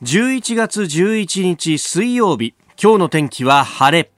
[0.00, 4.12] 11月11日水曜日今日の天気は晴れ。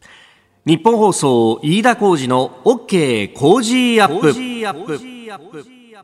[0.67, 4.35] 日本放送飯田浩二の OK 工事アップ。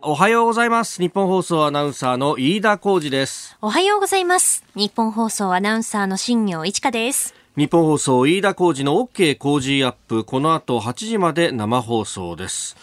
[0.01, 1.03] おはようございます。
[1.03, 3.59] 日本放送アナウンサーの飯田浩二です。
[3.61, 4.65] おはようございます。
[4.75, 7.35] 日本放送アナウンサーの新業一華です。
[7.59, 10.25] 日本放送飯田浩二の OK 工事アップ。
[10.25, 12.79] この後8時まで生放送です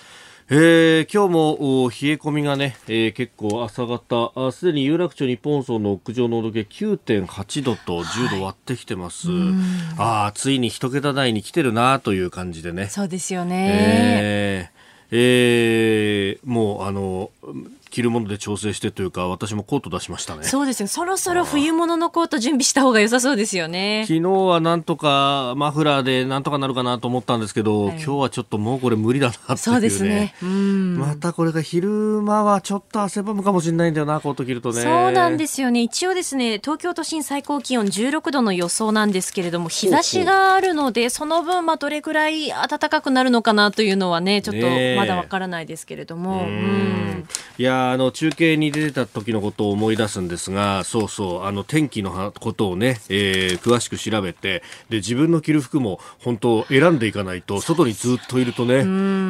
[0.50, 4.52] えー、今日も冷え込みがね、えー、結構朝方。
[4.52, 9.54] すでに有楽町日本放送の屋上の温度計9.8度と10度割ってきてます、はい、
[9.98, 12.88] ああついに一桁台に来てるなという感じでね。
[12.88, 13.70] そうですよね。
[13.72, 15.18] えー、
[16.36, 17.32] えー、もうあの
[17.94, 20.46] 着るもので調整してというか私もコート出しましたね。
[20.46, 24.06] そうですよそろそろ冬物のコート準備した方が良さそうですよね。
[24.08, 29.58] 昨日はなんとかマフラーでなんとかなるかなと思ったんですけど、はい、今日はちょっともうこれ無理だなっていうね。
[29.58, 30.34] そうですね。
[30.42, 31.90] またこれが昼
[32.24, 34.82] 間はちょっと汗ばむかもしれないんだよなコート着るとね。
[34.82, 35.82] そうなんですよね。
[35.82, 44.68] 一応ですね東京都心最高気温16度の予想なんですけれども日差しがあるのでその分まあどれくらい暖かくなるのかなというのはねちょっと
[44.98, 46.48] まだわからないですけれども、
[47.60, 58.82] いやあの中継に出てた時のことを思い出すんですが、そうそう、あの天気のことをね、えー、詳しく調べて、で、自分の着る服も本当選んでいかないと、外にずっといるとね、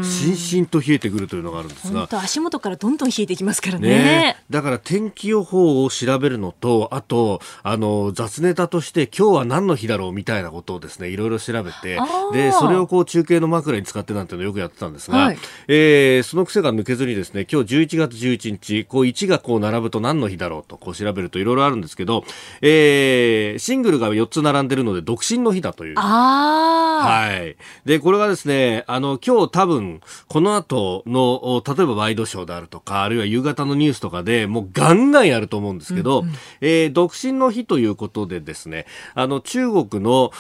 [0.04, 2.08] しんしんと冷えてくるというのがあるんですが。
[2.12, 3.90] 足元からどんどん冷えてきますからね。
[3.90, 12.00] ねだから天気予報を調べるのと、あと、あの、雑ネタとして今日は何の日だろうみたいなことをですね、いろいろ調べて、
[12.34, 15.38] で、それをこう中継の枕に使ってなんていうのをよくやってたんですが、はい、
[15.68, 22.24] えー、その癖が抜けずにですね、今日11月11日、こう1がこう並ぶと何の日だろうとこう調べるといろいろあるんですけど、
[22.62, 25.96] えー、シングルが4つ並んでるので独身の日だという。
[25.96, 27.56] はい。
[27.86, 40.32] で、これがですね、あの、今日多分、この後の、例えばワイドショーであるとか、あるいは夕方のニュースとかでもうガンガンやると思うんですけど、うんうん、えー、独身の日ということでですね、あの、中国の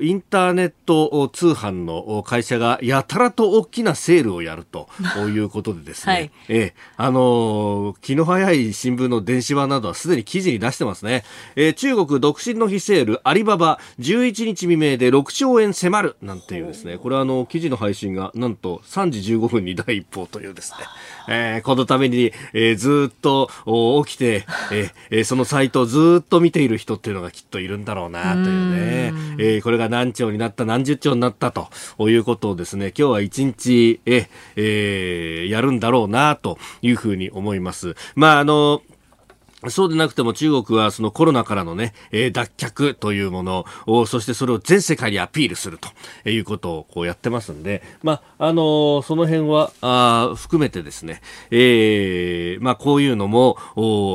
[0.00, 4.88] インターネット通販の会社がやたらと大きなセールをやると
[5.28, 11.24] いうことでですね、はい、えー、あの気の早い新聞の電子版などはすでに記事に出してますね。
[11.56, 20.78] えー、中国独身の日セール、アリババ、11日未明で6兆円迫る、なんていうですね、これはあの、記事の配信がなんと3時15分に第一報というですね、
[21.28, 23.48] えー、このために、えー、ずっと
[24.04, 31.70] 起きて、えー、そのサイトをずっと見ている人っていうのがきっといるんだろうな、というね、えー、これが何兆になった、何十兆になったと
[32.00, 37.94] いうことをですね、今日は一日、ええー、やるんだろうな、というふうに思います。
[38.14, 38.82] まあ、あの、
[39.66, 53.58] そうでなくても中国はそのコロナからのね、えー、脱却というものを、そしてそれを全世界にアピールするということをこうやってますんで、まあ、あのー、その辺は、あ含めてですね、えー、まあ、こういうのも、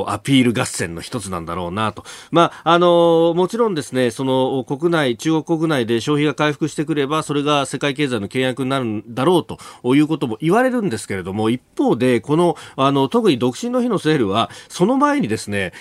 [0.08, 2.04] アピール合戦の一つなんだろうなと。
[2.30, 9.58] まあ、あのー、もちろんですね、その国内、中国国内で消費が回復してくれば、それが世界経済の契約になるんだろうと
[9.94, 15.33] いうことも言われるんですけれども、一方で、この、あの、特に独身の日のセールは、その前に、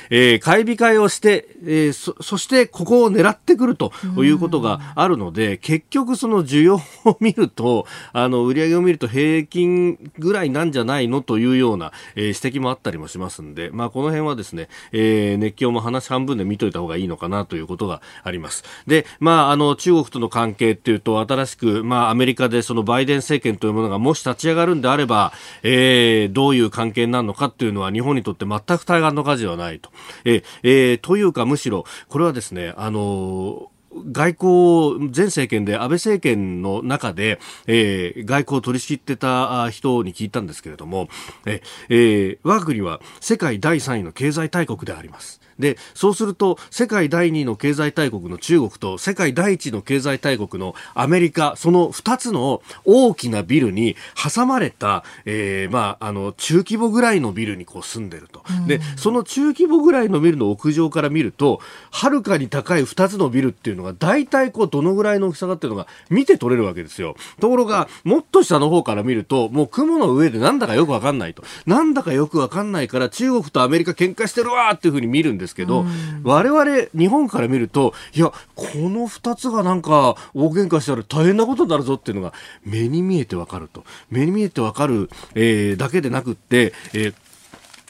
[0.09, 6.75] えー、買い控えをして、えー、そそしてここを狙ってくるということがあるので、結局その需要
[7.05, 18.63] を見ると、あの、売り上げを見ると平均ぐらいなんじゃないのというような、えー、指摘もあったりもしますんで、まあ、この辺はですね、えー、熱狂も話半分で見といた方がいいのかなということがあります。
[18.87, 25.33] で、まあ、あの、中国との関係っていうと、新しく、まあ、アメリカでそのバイデン政権というものがもし立ち上がるんであれば、
[25.63, 29.91] えー、どういう関係になるのかっていうのは日本にとって全く対岸の火事ではないと。
[30.25, 33.69] ええー、というかむしろ、これはですね、あの
[34.11, 41.09] 外交、前政権で安倍政権の中で、えー、外交を取り仕切ってた人に聞いたんですけれども、
[41.45, 45.42] えー、我が国は世界第3位の経済大国であります。
[45.59, 61.59] でそうすると世界第2の経済大国の中国と世界第1の経済大国のアメリカその2つの大きなビルに挟まれた、えー、まあ、あの中規模ぐらいのビルにこう住んでると、でその中規模ぐらいのビルの屋上から見ると
[61.91, 67.15] はるかに高い2つのビルっていうのが大体こうどのぐらいの大きさかっていうのが見て取れるわけですよ。
[67.39, 71.43] ところがもっと下の方から見るともう雲の上でなんだかよくわかんないと。
[71.65, 75.85] なんだかよくわかんないから中国とアメリカ喧嘩してるわっていうふうに見るんですけど、
[76.23, 83.83] 我々日本から見るといやこの2つがなんか大喧嘩したら大変なことになるぞっていうのが目に見えてわかると。
[84.09, 87.13] 目に見えてわかる、えー、だけでなくって、えー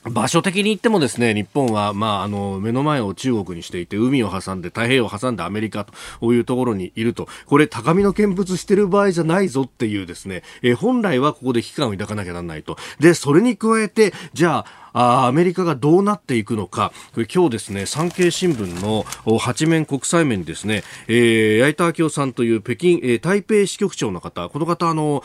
[0.09, 5.85] 場所的に言ってもですね、日本は、まあ、あの、目の前を中国にしていて、海を挟んで、太平洋を挟んでアメリカ
[6.19, 12.77] というところにいると、これ、高みの見物してる場合じゃないぞっていうですね、え本来はここで危機感を抱かなきゃならないと。
[12.99, 16.93] で、それに加えて、じゃあ、あアメリカがどうなっていくのか、
[17.33, 19.05] 今日ですね、産経新聞の
[19.39, 25.23] 八面国際面にですね、えー、矢板明夫さんという北京、えー、台北支局長の方、この方、あの、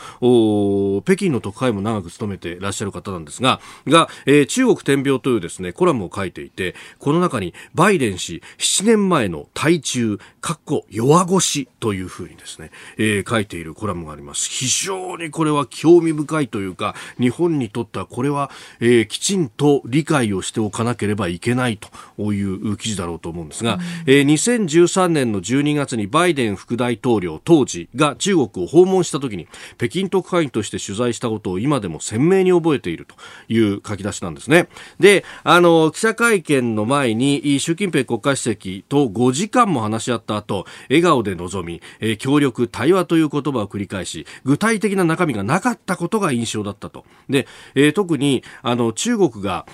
[1.05, 14.49] 北京の特派員も長く務めていらっしゃる方なんですが、が、えー、中国天病というですね、コラムを書いていて、この中にバイデン氏7年前の対中、かっこ弱腰というふうにですね、えー、書いているコラムがあります。
[14.49, 18.49] 非常にこれは興味深いというか、日本にとってはこれは、
[18.79, 33.15] えー、きちんとと理解をしておかなければいけないという記事だろうと思うんですが、うん、えー、2013年の12月にバイデン副大統領当時が中国を訪問した時に北京特派員として取材したことを今でも鮮明に覚えていると
[33.51, 34.69] いう書き出しなんですね。
[34.97, 47.03] で、あの、記者会見の前に習近平国家主席と5時間も話し合った後、笑顔で臨み、えー、協力、対話という言葉を繰り返し、具体的な中身がなかったことが印象だったと。
[47.27, 47.45] で、
[47.75, 49.65] えー、特に、あの、中国がが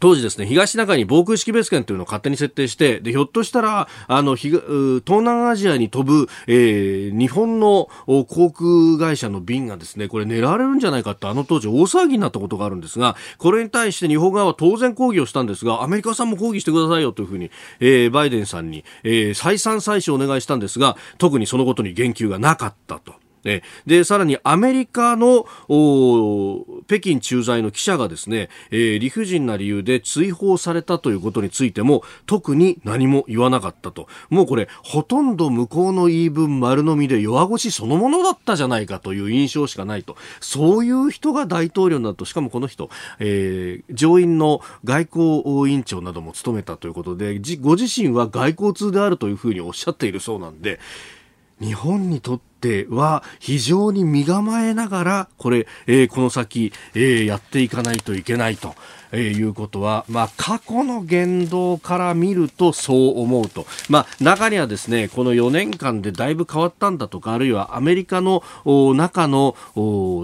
[0.00, 4.62] 当時ですね、東シナ海に防空識別圏というのを勝手に設定して、で、ひょっとしたら、あの、東
[5.06, 17.50] 南アジアに飛ぶ、えー、日本の航空会社の便がですね、これ狙われるんじゃないかってあの当時大騒ぎになったことがあるんですが、これに対して日本側は当然抗議をしたんですが、アメリカさんも抗議してくださいよというふうに、
[17.80, 23.23] えー、バイデンさんに、えー、再三再四お願いしたんですが、特にそのことに言及がなかったと。
[23.44, 25.46] えでさらにアメリカの
[26.86, 34.08] 北京駐在の記者がですね、えー、理不尽な理由で追放されたということについても特に何も言わなかったと。
[34.30, 40.16] もうこれほとんど向こうの言い分丸飲みで弱腰そのものだったじゃないかという印象しかないと。
[40.40, 50.80] そういう人が大統領になるとしかもこの人、えー、上院の外交委員長なども務めたということでご自身は外交通であるというふうにおっしゃっているそうなんで
[51.60, 58.74] 日本にとっては非常に身構えながらこれ、えー、この先、えー、やっていかないといけないと。
[59.14, 68.42] えー、いうことは、まあ、過去の言動から見るとそう思うと、まあ、中にはですねこの4年間でだいぶ変わったんだとかあるいはアメリカの
[68.94, 69.56] 中の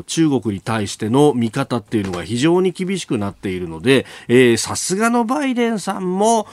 [0.07, 4.07] 中国に対しての見方っていうのが非常に厳しくなっているので
[4.57, 6.47] さすがのバイデンさんも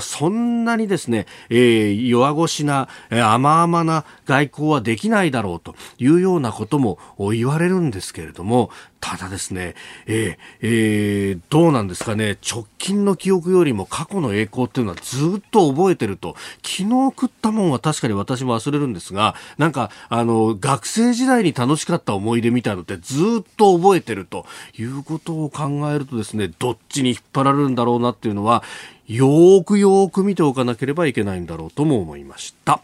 [0.00, 8.70] そんなにですね、えー、弱腰な甘々な外交はできないだろうというようなことも言われるんですけれども
[9.04, 9.74] ただですね、
[10.06, 24.46] えーえー、どうなんですかね、直近の記憶よりも過去の栄光っていうのはずっと覚えてると、昨日食ったもんは確かに私も忘れるんですが、なんか、あの、学生時代に楽しかった思い出みたいのってずっと覚えてると
[24.78, 28.62] いうことを考えるとですね、どっちに引っ張られるんだろうなっていうのは、
[29.06, 32.80] よーくよーく見ておかなければいけないんだろうとも思いました。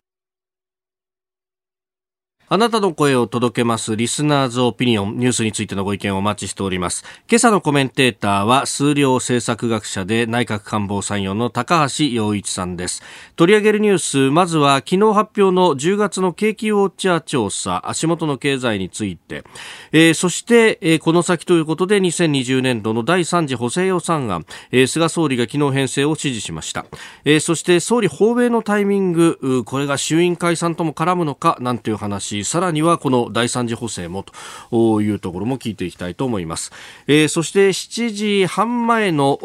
[2.52, 7.04] あなたの声を届けますリスナーズオピニオンニュースについてのご意見をお待ちしております。
[7.30, 13.04] 今朝のコメンテーターは数量政策学者で内閣官房参与の高橋洋一さんです。
[13.36, 19.44] 取り上げるニュース、まずは昨日発表の10月の景気ウォッチャー調査、足元の経済について、
[19.92, 26.84] えー、そして、えー、この先ということで2020年度の第3次補正予算案、えー、菅総理が昨日編成を指示しました。
[27.24, 34.24] え、そして総理訪米のタイミング、これが衆院解散とも絡むのかなんていう話、さらにはこの第三次補正も
[34.70, 36.72] というところも聞いていきたいと思います。
[37.06, 39.38] えー、そして7時半前の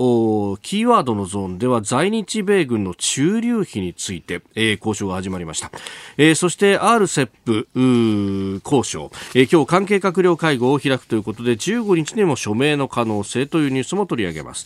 [0.61, 5.71] キーワードのゾーンでは在日米軍の駐留費について、えー、交渉が始まりました。
[6.17, 14.65] えー、そして RCEP 交渉、えー、今日関係閣僚会合を開くということで15日にも署名の可能性というニュースも取り上げます。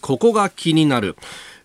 [0.00, 1.16] ここが気になる。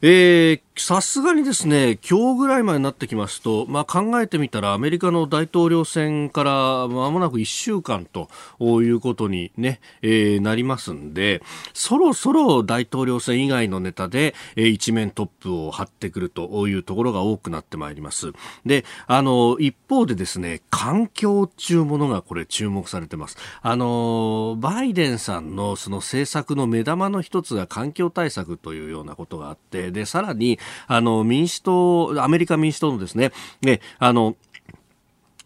[0.07, 8.29] えー、さすがにですね、今日ぐらいまでになってきますと、まあ、考えてみたらアメリカの大統領選から間もなく1週間と
[8.61, 11.41] いうことにね、えー、なりますんで、
[11.73, 18.31] そろそろ大統領選以外のネタで、えー、一面トップを張ってくるというところが多くなってまいります。
[18.63, 23.37] で、あの、一方でですね、環境っていうものがこれ注目されてます。
[23.63, 34.35] あの、バイデンさんのその政策の目玉の一つが環境対策というようなことがあって、で、さらに、あの、民主党、アメリカ民主党のですね、ね、あの、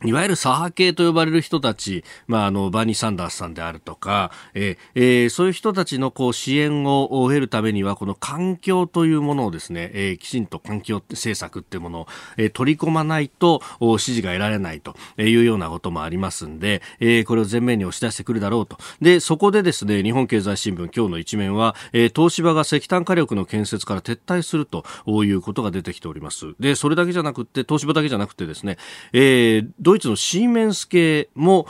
[0.06, 13.62] いわゆる左派系と呼ばれる人たち、まあ、あの、バーニー・サンダースさんであるとか、え、えー、そういう人たちのこう支援を得るためには、この環境というものをですね、えー、きちんと環境政策っていうものを、えー、取り込まないと
[13.98, 18.78] 支持が得られないというようなこともありますんで、えー、これを前面に押し出してくるだろうと。
[19.02, 24.86] で、そこでですね、日本経済新聞今日の一面は、えー、東芝が石炭火力の建設から撤退すると
[25.26, 26.56] いうことが出てきております。
[26.58, 28.78] で、それだけじゃなくて、東芝だけじゃなくてですね、
[29.12, 31.66] えードイツのシーメンス系も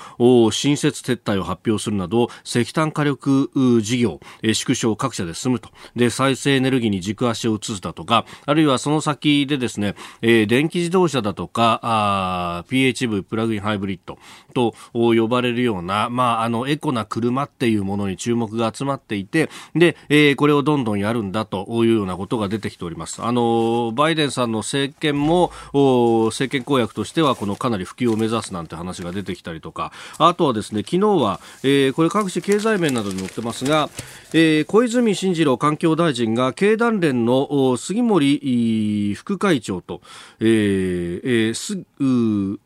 [0.51, 3.49] 新設撤退を発表するなど石炭火力
[3.81, 5.69] 事業、え、縮小各社で進むと。
[5.95, 14.17] で再生エネルギーに軸足を移すだとかあるいはその先でですね、え、電気自動車だとかあ PHV プラグインハイブリッド
[14.53, 23.23] と呼ばれるような、まあ、あのエコな車っていうものに注目が集まっていてで、え、これをどんどんやるんだというようなことが出てきております。
[23.23, 29.91] あのバイデンさんの政権も政権公約としてはこのかなり普及を目指すなんて話が出てきたりとか。
[30.17, 33.89] あとはですね昨日は、えー、これ各種経済面などに載ってますが、
[34.33, 40.01] えー、小泉進次郎環境大臣が経団連の杉森副会長と、
[40.39, 42.59] えーえー、すう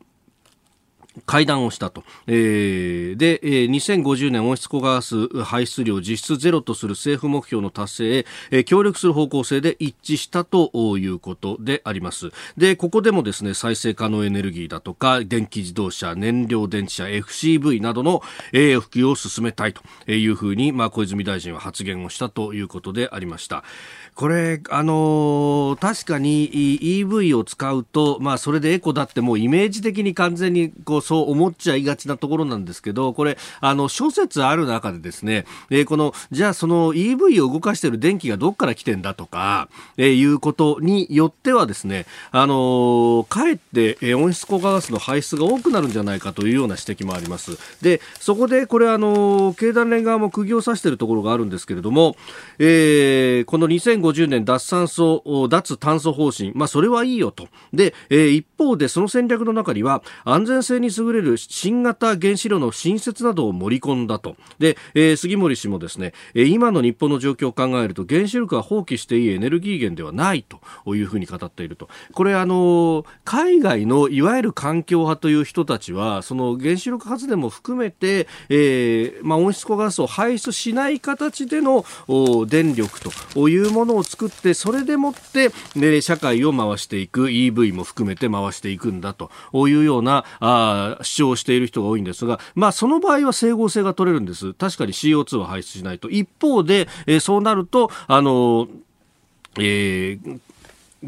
[1.26, 2.04] 会談をしたと。
[2.26, 12.30] えー、で、えー、2050年温室効果ガス排出量実質ゼロとする政府目標の達成へ、えー、協力する方向性で一致したということであります。
[12.56, 23.64] で、ここでもですね、再生可能エネルギーだとか、電気自動車、燃料電池車、FCV などの、えー、普及を進めたいというふうに、まあ、小泉大臣は発言をしたということでありました。
[24.14, 47.58] これ、あのー、確かに EV を使うと、まあ、それでエコだってもうイメージ的に完全にこうそう思っちゃいがちなところなんですけど、これ、あの、諸説ある中でですね、えー、この、じゃあその EV を動かしている電気がどっから来てんだとか、えー、いうことによってはですね、あのー、かえって、えー、温室効果ガスの排出が多くなるんじゃないかというような指摘もあります。
[47.82, 52.16] で、そこでこれあのー、経団連側も釘を刺しているところがあるんですけれども、
[52.58, 57.48] えー、この2050 2050年脱炭素、脱炭素方針、まあ、それはいいよと。
[57.72, 64.36] で、えー、一方でその戦略の中には、安全性に優れる新型原子炉の新設などを盛り込んだと。
[64.58, 71.88] で、えー、杉森氏もですね、今の日本の状況を考えると、原子力は放棄していいエネルギー源ではないというふうに語っていると。
[72.12, 81.84] これ、あの、海外のいわゆる環境派という人たちは、その原子力発電も含めて、えー、まあ、温室効果ガスを排出しない形での
[82.46, 89.30] 電力というものを作ってそれでもって、ね、社会を回していく EV も含めて回していくんだと
[89.68, 94.54] いうようなあ主張している人が多いんですが、まあ、その場合は整合性が取れるんです。
[94.54, 96.10] 確かに CO2 は排出しないと。
[96.10, 98.68] 一方で、えー、そうなるとあの
[99.58, 100.40] えー、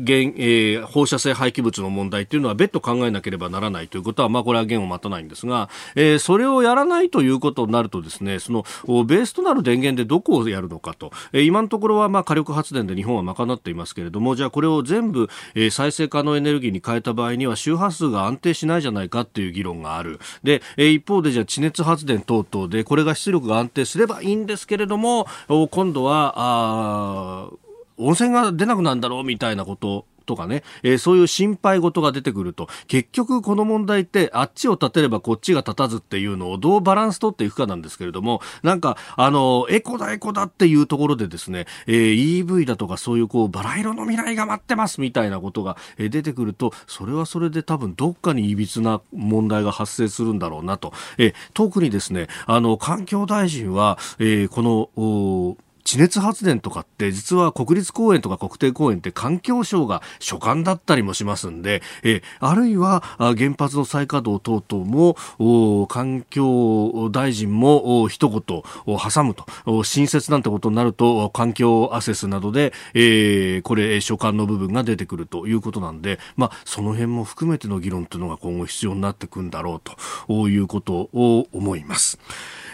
[0.05, 8.63] 原えー、放射性廃棄物の問題というのは別途考えなければならないということは、まあ、これは弦を待たないんですが、えー、それをやらないということになるとですねその
[9.05, 20.21] ベースとなる電源でどこをやるのかと、えー、今のところはまあ火力発電で日本は賄っていますけれどもじゃあこれを全部、えー、再生可能エネルギーに変えた場合には周波数が安定しないじゃないかという議論がある。
[20.43, 25.27] で、えー、一方でじゃあ地熱発電等々でこれが出力が安定すればいいんですけれども
[25.71, 27.66] 今度はあ
[27.99, 50.93] 温泉が出なくなるんだろうみたいなこととかね、えー、そういう心配事が出てくると、結局この問題ってあっちを立てればこっちが立たずっていうのをどうバランス取っていくかなんですけれども、なんか、あの、エコだエコだっていうところでですね、えー、EV だとかそういうこう、バラ色の未来が待ってますみたいなことが出てくると、それはそれで多分どっかにいびつな問題が発生するんだろうなと。
[51.19, 68.43] えー、特にですね、あの、環境大臣は、え、この、地熱発電とかって実は国立公園とか国定公園って環境省が所管だったりもしますんで、えあるいは原発の再稼働等々も環境大臣も一言
[68.85, 79.81] 挟むと新設なんてことになると環境アセスなどで、えー、これ所管の部分が出てくるということなんで、まあ、その辺も含めての議論というのが今後必要になってくるんだろう
[80.29, 82.19] ということを思います。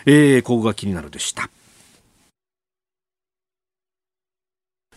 [0.06, 1.50] えー、ここが気になるでした。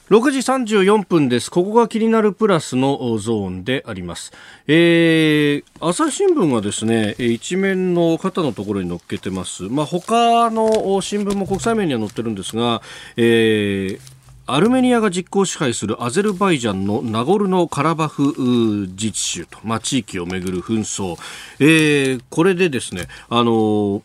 [0.09, 1.49] 6時34分です。
[1.49, 4.31] ここが気になるプラスのゾーンであります。
[4.67, 9.63] えー、朝日新聞はですね、一面の肩のところに載っけてます。
[9.63, 12.83] まあ、他の新聞も国際面には載ってるんですが、
[13.17, 13.99] えー、
[14.45, 21.19] アルメニアが実効支配するアゼルバイジャンのナゴルノカラバフ自治州と、まあ、地域をめぐる紛争、
[21.59, 24.03] えー、これでですね、あの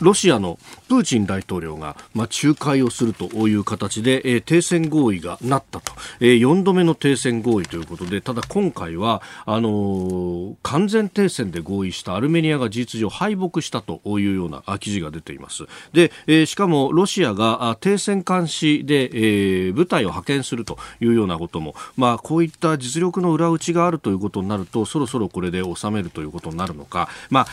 [0.00, 15.64] ロシアのプーチン大統領が、まあ、仲介をするという形で、えー、停戦合意がなったと、えー、4度目の停戦合意ということでただ今回はあのー、完全停戦で合意したアルメニアが事実上敗北したというような記事が出ています。
[15.92, 27.08] で、えー、しかもロシアが停戦監視で、えー、部隊を派遣するというようなことも、まあ、こういった実力の裏打ちがあるということになるとそろそろこれで収めるということになるのか。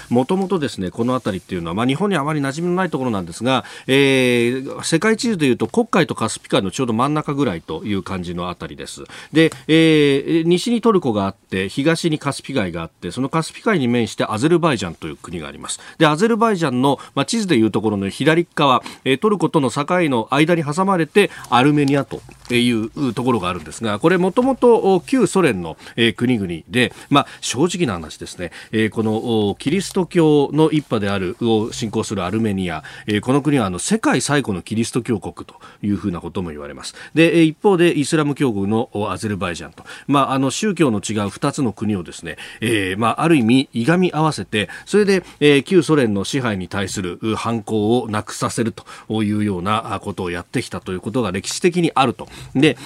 [0.10, 9.04] もともとこの辺りっていうのは、まあ、日本にあまり馴染みのないところなんんですが、えー、世界地図でいうと黒海とカスピ海のちょうど真ん中ぐらいという感じのあたりです。
[9.32, 15.80] で、えー、西にトルコがあって東にカスピ海があってそのカスピ海に面してアゼルバイジャンという国があります。
[15.98, 22.22] でアゼルバイジャンの、まあ、地図でいうところの左側、え、トルコとの境の間に挟まれてアルメニアと
[22.54, 36.96] いうところがあるんですがこれもともと旧ソ連の、え、国々で、まあ、正直な話ですね、え、このキリスト教の一派であるを信仰するアルメニア、ー、この国はあの世界最古のキリスト教国というふうなことも言われます。
[37.14, 52.28] で一方でイスラム教国のアゼルバイジャンと、まあ、あの宗教の違う2つの国をですね、えーまあ、ある意味いがみ合わせてそれで、えー、旧ソ連の支配に対する反抗をなくさせるというようなことをやってきたということが歴史的にあると。
[52.56, 52.78] で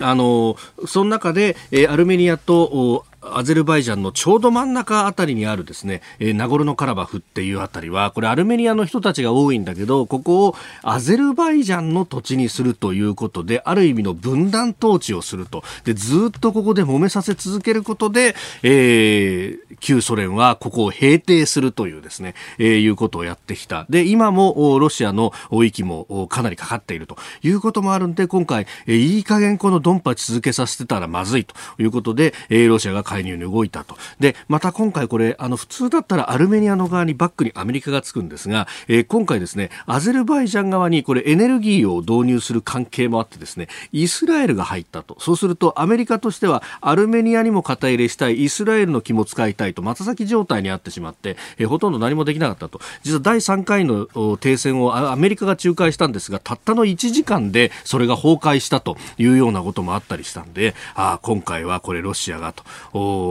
[0.00, 15.62] あのその中で、えー、アルメニアとアゼルバイジャンのちょうど真ん中あたりにあるですね、え、ナゴルノカラバフっていうあたりは、これアルメニアの人たちが多いんだけど、ここをアゼルバイジャンの土地にするということで、ある意味の分断統治をすると。
[15.84, 23.86] で、ずっとここで揉めさせ続けることで、えー、旧ソ連はここを平定するというですね、えー、いうことをやってきた。
[23.88, 33.96] で、今もロシアの息もかなりかかっているということもあるんで、今回、え、いい加減このドンパチ続けさせてたらまずいということで、え、ロシアが介入に動いたと。
[34.18, 45.16] で、また今回これ、あの、普通だったらアルメニアの側にバックにアメリカがつくんですが、えー、今回ですね、アゼルバイジャン側にこれエネルギーを導入する関係もあってですね、イスラエルが入ったと。
[45.20, 52.80] そうするとアメリカとしてはアルメニアにも肩入れしたい、イスラエルの気も使いたいと、松先状態にあってしまって、えー、ほとんど何もできなかったと。
[53.02, 54.06] 実は第3回の
[54.38, 62.64] 停戦をアメリカが仲介したんですが、たったの1時間でそれが崩壊したというようなこともあったりしたんで、あ今回はこれロシアがと。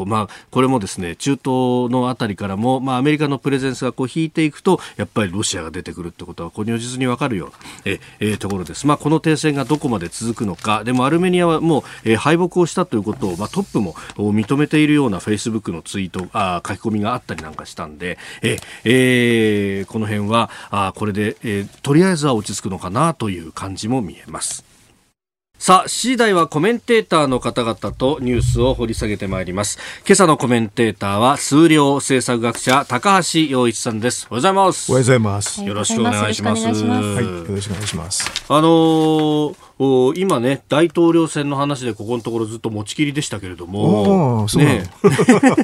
[0.08, 1.42] まあ、これもですね中東
[1.92, 24.71] のあたりからも、まあ、アメリカのプレゼンスがこう引いていくとやっぱりロシアが出てくるってことはこ如実に分かるようなえ、えところです、まあ、この停戦がどこまで続くのかでもアルメニアはもう、え敗北をしたということを、まあ、トップも認めているようなフェイスブックのツイートあ書き込みがあったりなんかしたんで、ええー、この辺はあこれで、え、とりあえずは落ち着くのかなという感じも見えます。
[25.62, 29.78] さあ、次第はコメンテーターの方々とニュースを掘り下げてまいります。
[30.08, 34.26] 今朝のコメンテーターは、数量政策学者、高橋洋一さんです。
[34.32, 34.92] おはようございます。
[34.92, 35.64] おはようございます。
[35.64, 36.66] よろしくお願いします。
[36.66, 38.32] はい、よろしくお願いします。
[38.50, 39.71] あのー
[40.16, 44.84] 今ね、大統領選の話でここのところずっと持ちきりでしたけれども、ね、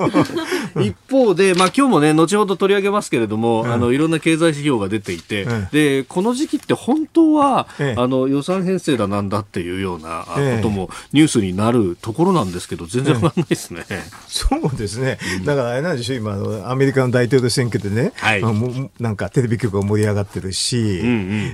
[0.82, 13.86] 一方で、まあ今日もね、後ほど取り上げますけれども、うん、あの、いろんな経済指標が出ていて、うん、で、この時期って本当は、ええ、あの、予算編成だなんだっていうようなこともニュースになるところなんですけど、全然わかんないですね。
[14.28, 15.20] そうですね。
[15.46, 21.04] だからあれなんでしょう、今、アメリカの大統領選挙でね、はい、もなんかテレビ局が盛り上がってるし、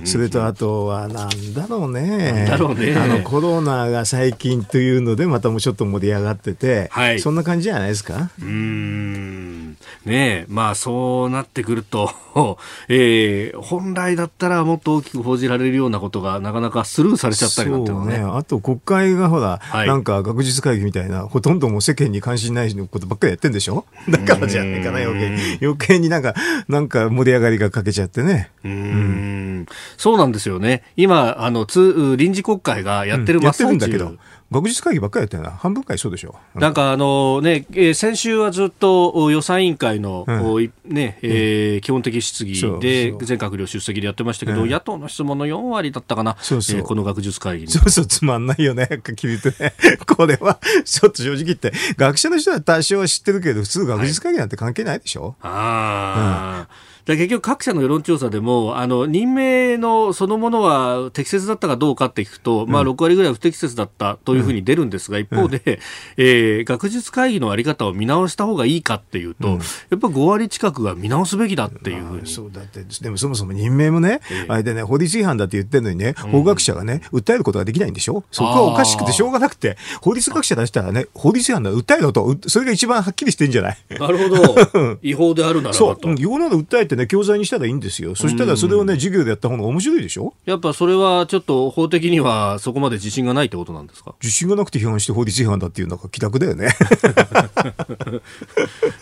[0.04, 2.53] それとあとは、なんだろうね。
[2.58, 2.94] だろうね。
[2.96, 8.30] あのコロナが最近というので、またもうちょっと盛り上がってて、はい、そんな感じじゃないですか？
[8.40, 9.63] うん
[10.04, 12.10] ねまあそうなってくると、
[12.88, 18.18] えー、本来だったらもっと大きく報じられるようなことがなかなかスルーされちゃったりなんてね。
[18.18, 23.84] ねあと国会がほら、はい、なんか学術会議みたいな、ほとんどもう世間に関心ないことばっかりやってんでしょ？
[24.08, 26.34] だからじゃねえかな、余計余計になんか、
[26.68, 28.50] なんか盛り上がりがかけちゃってね。
[28.64, 30.82] うんうんそうなんですよね。
[30.96, 34.24] 今、あの、つ臨時国会がやってる真っ最中、うん、やってるんだけど。
[34.54, 36.36] 学術会議ばっかりやってるな、半分会そうでしょ。
[36.54, 36.58] う。
[36.60, 46.78] なんかあのね、えー、先週はずっと予算委員会の、うん、ねえー、基本的質疑で全閣僚出席でやってましたけど、うん、野党の質問の4割だったかな、そうそう。
[46.78, 49.74] えー、この学術会議そうそう、つまんないよね、聞いてね。
[50.06, 55.34] これは、ちょっと正直言って、学者の人は多少は知ってるけど、普通学術会議なんて関係ないでしょ。
[55.40, 56.93] はい、ああ。
[57.06, 65.78] うんだ結局各社の世論調査でも、あの、任命のそのものは適切だったかどうかって聞くと、うん、まあ6割ぐらい不適切だったというふうに出るんですが、一方で、うん、
[66.16, 69.60] えー、学術会議のあり方を見直した方がいいかっていうと、うん、や
[69.96, 72.26] っぱ5割近くが見直すべきだっていうふうに。
[72.26, 78.24] そうだって、でもそもそも任命もね、えー、あれでね、法律違反だって言ってるのにね、法学者がね、訴えることができないんでしょ？
[78.30, 83.76] そこはおかしくてしょうがなくて、法律学者出したらね、法律違反だ、訴えろと、それが一番はっきりしてんじゃない？
[83.90, 84.98] なるほど。
[85.02, 85.98] 違法であるならばと。
[86.02, 88.14] そう、違法なの訴えてね、教材にしたらいいんですよ。
[88.14, 90.34] そしたらそれをね、授業でやった方が面白いでしょ？
[90.44, 94.14] やっぱそれはちょっと法的にはそこまで自信がないってことなんですか？
[94.22, 96.68] 自信がなくて批判して法律違反だっていうのが気楽だよね。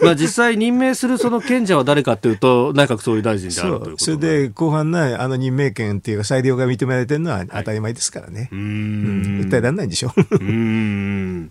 [0.03, 8.49] まあ実際任命するその権者は誰かというと内閣総理大臣であるということそれで後半ね、あの任命権っていうか裁量が認められてるのは当たり前ですからね。
[8.53, 9.41] はい、うん。
[9.49, 10.13] 訴えられないんでしょ。
[10.31, 11.51] うん。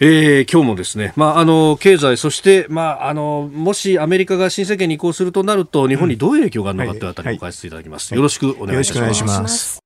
[0.00, 8.92] えー、今日もですね、まあ、あの経済、そして、まあ、あのもしアメリカが新政権に移行するとなると、日本にどういう影響があるのかというあたりを解説いただきます、よろしくお願いし
[9.24, 9.80] ます。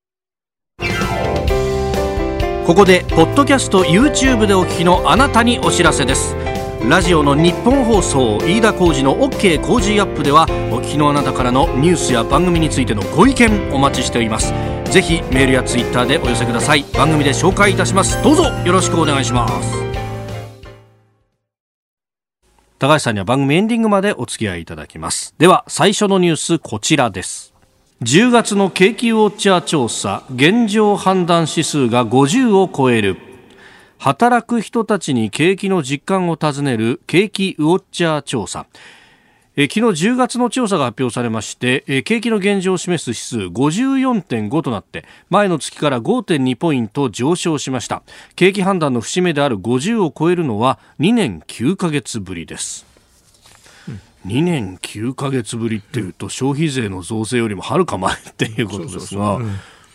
[2.66, 6.36] ここで、ポッドキャスト、YouTube でお聞きのあなたにお知らせです。
[6.88, 14.52] ラジオの日本放送飯田浩司の OK 工事アップではお聞きのあなたからのニュースや番組についてのご意見お待ちしております。
[14.90, 16.84] ぜひメールやツイッターでお寄せください。
[16.92, 18.20] 番組で紹介いたします。
[18.22, 19.91] どうぞよろしくお願いします
[22.82, 25.36] 高橋さんには番組エンディングまでお付き合いいただきます。
[25.38, 27.54] では最初のニュースこちらです。
[28.02, 33.18] 10月の景気ウォッチャー調査現状判断指数が50を超える。
[33.98, 38.66] 働く人たちに景気の実感を尋ねる景気ウォッチャー調査。
[39.54, 48.02] え昨日10月の調査が発表されましてえ景気の現状を示す指数54.5となって前の月から5.2ポイント上昇しました。
[48.34, 52.86] 景気判断の節目である50を超えるのは2年9ヶ月ぶりです。
[54.26, 59.40] 2年9ヶ月ぶりっていうと消費税の増税よりもはるか前っていうことですが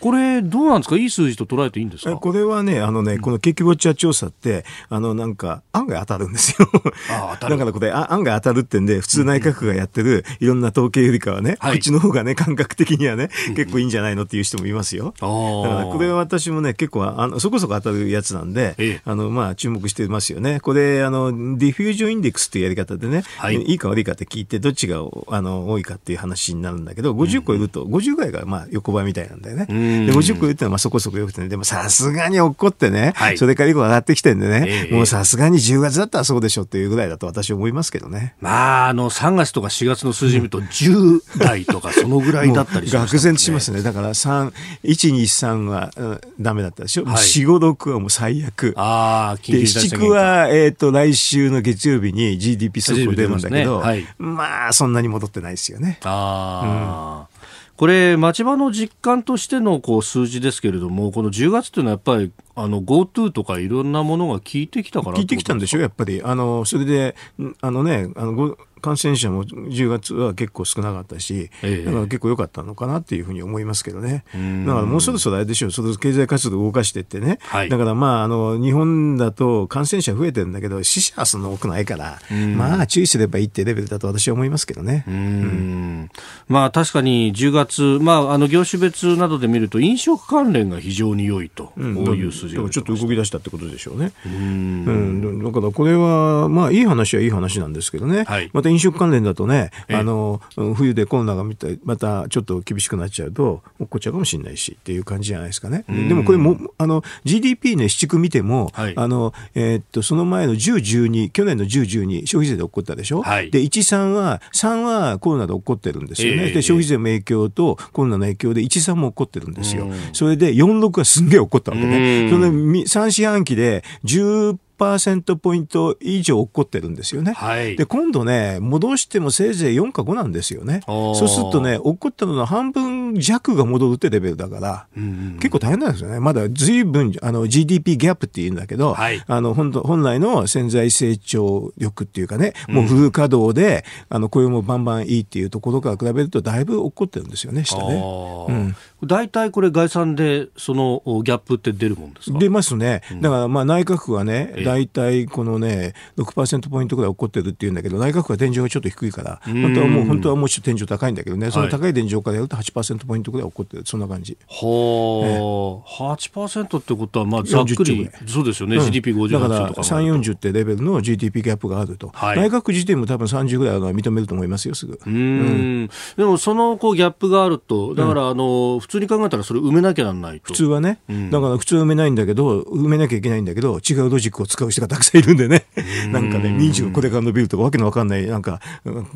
[0.00, 2.16] これ、どうなんですか、いい数字と捉えていいんですか？
[2.16, 6.68] これはね、あのね、この景気ウォッチャー調査って、あの、なんか、案外当たるんですよ。
[7.10, 7.54] あ当たる。
[7.54, 15.14] だからこれ、案外当たるってんで、普通内閣府がやってるいろんな統計よりかはね、こっちの方がね、感覚的にはね、結構いいんじゃないのっていう人もいますよ。
[15.20, 20.60] だから、これは私もね、結構、あのそこそこ当たるやつなんで、ええ、あの、まあ、注目してますよね。
[20.60, 29.66] これ、あの、ディフュージョンインデックスっていうやり方でね、はい、いいか悪いかって聞いて、どっちが、あの、多いかっていう話になるんだけど、50超えると、50ぐらいが、まあ、横ばいみたいなんだよね。
[30.06, 38.34] で、50超えるってはまあそこそこよくてね、でもさすがに落っこってね、はい、それから以降上がってきてんでね、えー、もうさすがに10月だったらそうでしょっていうぐらいだと私は思いますけどね。
[38.40, 43.18] まあ、あの、3月とか4月の数字見ると10代とかそのぐらいだったりしますね。
[43.18, 43.82] 愕然としますね。
[43.82, 44.52] だから3、
[44.84, 47.04] 1、2、3は、うん、ダメだったでしょ。
[47.04, 48.74] はい、4、5、6はもう最悪。
[48.76, 55.98] ああ、緊急事態宣は、えっ、ー、と、来週の月曜日に GDP 速報出るんだけど、ねはい、まあ、そんなに戻ってないですよね。
[56.04, 57.26] ああ。
[57.32, 57.37] うん
[57.78, 66.20] これ、町場の実感としてのこう数字ですけれども、この10月というのはやっぱり GoTo とかいろんなものが効いてきたから効いてきたんでしょう、やっぱり。
[66.20, 67.14] あのそれで、
[67.60, 68.58] あのね、あの
[68.88, 74.24] 感染者も10月は結構少なかったし、ええ、だから結構良かったのかなっていうふうに思いますけどね。
[74.32, 82.18] だからもうそろそろあれでしょう、その経済活動を動かしていってね、はい、だからまああの、日本だと感染者増えてるんだけど、死者はそんな多くないから、
[82.56, 85.04] まあ注意すればいいってレベルだと私は思いますけどね。
[85.06, 86.10] うん、
[86.48, 94.12] まあ確かに10月、まあ、あの業種別などで見ると、飲食関連が非常に良いと、うん、こういう数字がちょっと動き出したってことでしょうね。
[94.24, 100.40] うん、だからこれは、まあいい話はいい話なんですけどね、はい、また飲食関連だとね、あの
[100.74, 101.44] 冬でコロナが
[101.84, 105.84] またちょっと厳しくなっちゃうと、落っこっちゃうかもしれないしっていう感じじゃないですかね。
[105.88, 113.22] でもこれもあの GDP ね、市区見ても、はい、あのえー、っとその前の10、12、去年の10、12、消費税で起こったでしょ？
[113.22, 116.44] はい、で、1、3は、3はコロナで起こってるんですよね。
[116.44, 119.88] えー、で、消費税の影響とコロナの影響で1、3も起こってるんですよ。
[120.12, 122.28] それで4、6がすんげえ起こったわけね。
[122.30, 127.32] その3四半期で10 10%ポイント以上起こってるんですよね。
[127.32, 130.80] はい、で、今度ね、戻してもせいぜい4か5なんですよね。
[130.86, 136.20] そうするとね、起こったのの半分弱が戻るってレベルだから、うんうん、結構大変なんですよね。
[136.20, 148.02] まだ随分、あの、GDP ギャップって言うんだけど、はい、あの、本本来の潜在成長力っていうかね、もうフル稼働で、うん、あの、雇用もバンバンいいっていうところから比べると、だいぶ起こってるんですよね、下ね。
[148.48, 152.38] うん、大体これ概算で、そのギャップって出るもんですか？
[152.38, 153.02] 出ますね。
[153.20, 164.36] だから、まあ、内閣府はね、大体このね、6%ポイントぐらい起こってるっていうんだけど、内閣府は天井がちょっと低いから、本当はもう、本当はもうちょっと天井高いんだけどね、その高い天井からやると8%ポイントぐらい起こってる、そんな感じ。
[164.46, 172.10] はあ、8%ってことは、まあ、ざっくり、そうですよね、うん、GDP50% だから、3、40ってレベルの GDP ギャップがあると。
[172.12, 175.00] はい、内閣府自体も多分30ぐらいは認めると思いますよ、すぐ。
[175.06, 180.46] うん,、でも、そのこうギャップがあると、だから、あの、普通に考えたらそれ埋めなきゃならないと。
[180.46, 181.00] 普通はね。
[181.30, 185.64] だから普通は埋めないんだけど、埋めなきゃいけないんだけど、違うロジックを使う人がたくさんいるんでね。
[186.10, 188.60] なんかね、民主がこれから伸びるとかわけのわかんない、なんか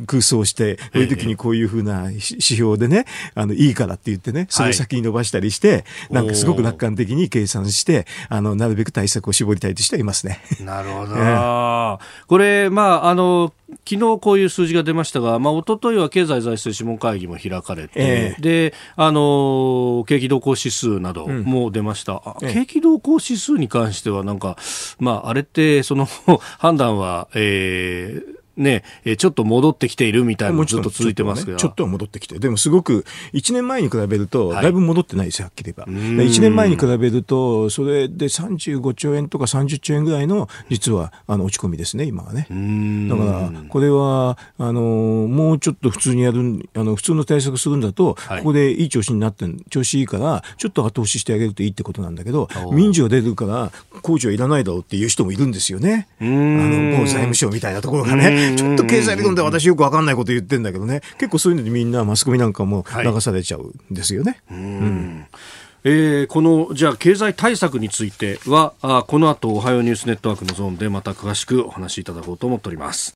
[0.07, 10.41] 空想して、そういう時にこういうふうな指標でね、あの、いいからって言ってね、それ先に伸ばしたりして、なんかすごく楽観的に計算して、あの、なるべく対策を絞りたいとしてはいますね。
[10.65, 11.99] なるほど。
[12.27, 13.53] これ、まあ、あの、
[13.85, 24.57] 昨日こういう数字が出ましたが、まあ一昨日は経済財政諮問会議も開かれて、えー、で、あの景気動向指数なども出ました、うん、景気動向指数に関しては、なんか、
[24.99, 26.07] まあ、あれって、その
[26.59, 35.93] 判断は、えー、ね、えちょっと戻ってきているみたいなのずっと続いてますけど、ね、ちょっとは戻ってきて、でもすごく1年前に比べると、だいぶ戻ってないですよ、はっきり言えば。
[36.25, 42.47] 1年前に比べると、それで35兆円とか30兆円ぐらいの、実はあの落ち込みですね、今はね。
[43.09, 56.09] だから、これはあのもうちょっと普通にやる、あの普通の対策するんだと、はい、ここでいい調子になって調子いいから、ちょっと後押ししてあげるといいってことなんだけど、民事が出るから、工事はいらないだろうっていう人もいるんですよね。
[56.21, 64.43] あの某財務省みたいなところがね、ちょっと経済理論で私よくわかんないこと言ってんだけどね、結構そういうのでみんなマスコミなんかも流されちゃうんですよね。
[64.49, 65.27] はい、うん。
[65.85, 73.15] えー、このじゃあ経済対策についてはあこの後おはようニュースネットワークのゾーンでまた詳しくお話しいただこうと思っております。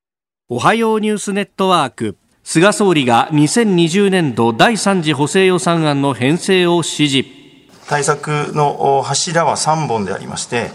[0.48, 2.16] おはようニュースネットワーク。
[2.42, 7.46] 菅総理が2020年度第3次補正予算案の編成を指示。
[7.88, 10.70] 対策の柱は3本でありまして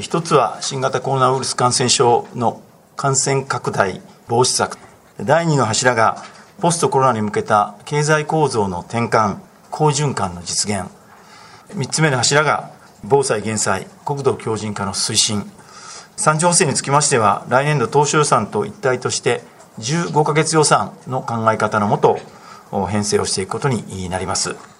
[0.00, 2.62] 一つは新型コロナウイルス感染症の
[2.96, 4.78] 感染拡大防止策。
[5.20, 6.22] 第2の柱が
[6.60, 9.38] ポストコロナに向けた経済構造の転換
[9.70, 10.88] 好循環の実現。
[11.76, 12.70] 3つ目の柱が
[13.02, 15.50] 防災減災国土強靭化の推進。
[16.16, 19.42] 三次補正につきましては来年度当初予算と一体として
[19.80, 22.18] 15か月予算の考え方のもと
[22.88, 24.73] 編成をしていくことになります。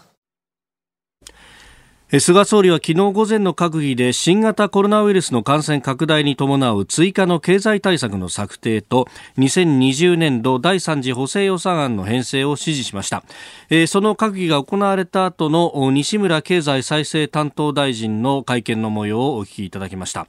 [2.20, 13.24] 菅総理は昨日午前の閣議で新型コロナウイルスの感染拡大に伴う追加の経済対策の策定と2020年度第3次補正予算案の編成を指示しました、
[13.88, 20.26] その閣議が行われた後の西村経済再生担当大臣の会見の模様をお聞きいただきました。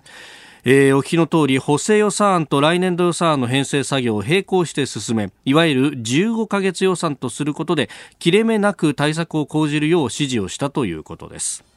[0.67, 11.74] えー、お聞きの通り補正予算案と来年度予算案の編成作業を並行して進めいわゆる15ヶ月予算とすることで切れ目なく対策を講じるよう指示をしたということです。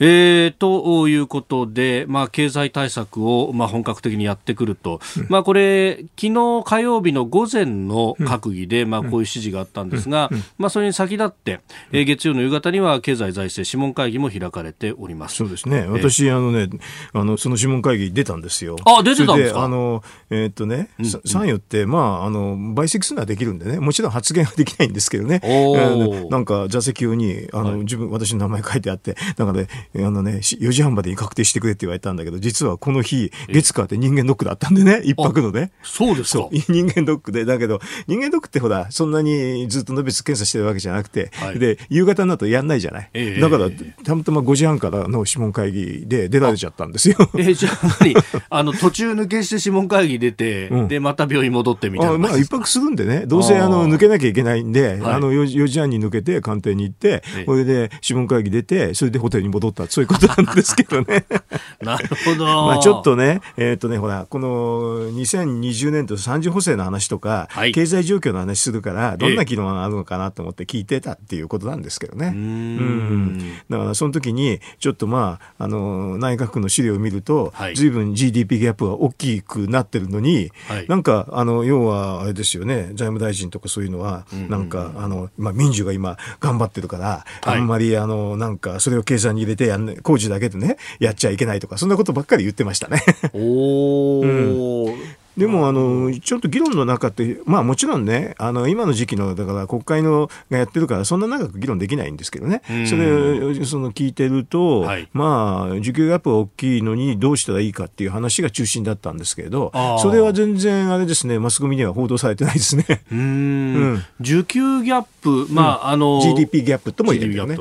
[0.00, 11.60] えー、ということで、まあ、経済対策を、まあ、本格的にやってくると、うん、まあ、これ、昨日火曜日の午前の閣議で、まあ、こういう指示があったんですが、まあ、それに先立って、
[11.92, 15.36] えー、月曜の夕方には経済財政諮問会議も開かれております。
[15.36, 16.68] そうですね、私、あのね、
[17.12, 18.76] あのその諮問会議出たんですよ。
[18.84, 19.64] あ出てたんですか？
[19.64, 35.70] あの、えー、っとね、うん、参与って、まああの、倍積するのはできるんでね、もちろん発言はできないんですけどね、えー、なんか座席用にあの、はい、自分私の名前書いてあって、なんかね、あのね、4時半までに確定してくれって言われたんだけど、実はこの日、月火って人間ドックだったんでね、一泊のね。
[35.82, 36.48] そうですか。
[36.68, 43.10] 人間ドックで、だけど、人間ドックってほら、そんなにずっとのべつ検査してるわけじゃなくて、はい、で、夕方になるとやんないじゃない。
[43.14, 43.70] えー、だから、
[44.04, 47.16] たまたま5時半からの諮問会議で出られちゃったんですよ。
[47.34, 48.14] えー、じゃあ何
[48.50, 52.18] あの、途中抜けして諮問会議出て、うん、で、また病院戻ってみたいな。
[52.18, 61.24] まあ、一泊するんでね、どうせあの、抜けなきゃいけないんで、あの4、4時半に抜けて官邸に行って、それで諮問会議出て、それでホテルに戻った、そういうことなんですけどね。
[61.80, 62.44] なるほど。
[62.66, 72.32] まあちょっとね、えっ、ー、とね、ほら、この2020年度三次補正の話とか、はい、経済状況の話するから、どんな議論があるのかなと思って聞いてたっていうことなんですけどね。
[72.34, 72.38] うん。
[72.38, 73.52] うん。
[73.70, 93.02] だからその時に、ちょっとまあ、あの、内閣の資料を見ると、はい、随分 GDP ギャップが大きくなってるのに、はい、なんか、あの、要はあれですよね、財務大臣とかそういうのは、なんか、あの、まあ民主が今頑張ってるから、あんまり、あの、なんか、それを計算に入れてやん、工事だけでね、やっちゃいけないとか、そんなことばっかり言ってましたね
[93.34, 94.88] おー。
[94.88, 112.84] うんでもあのちょっと議論の中って、まあ、もちろんね、あの今の時期のだから国会のがやってるから、そんな長く議論できないんですけどね、それその聞いてると、はい、まあ、需給ギャップが大きいのにどうしたらいいかっていう話が中心だったんですけれど、それは全然あれですね、マスコミには報道されてないですね。
[113.10, 117.56] うん、需給ギャップ、まああの GDP ギャップとも言えるよね。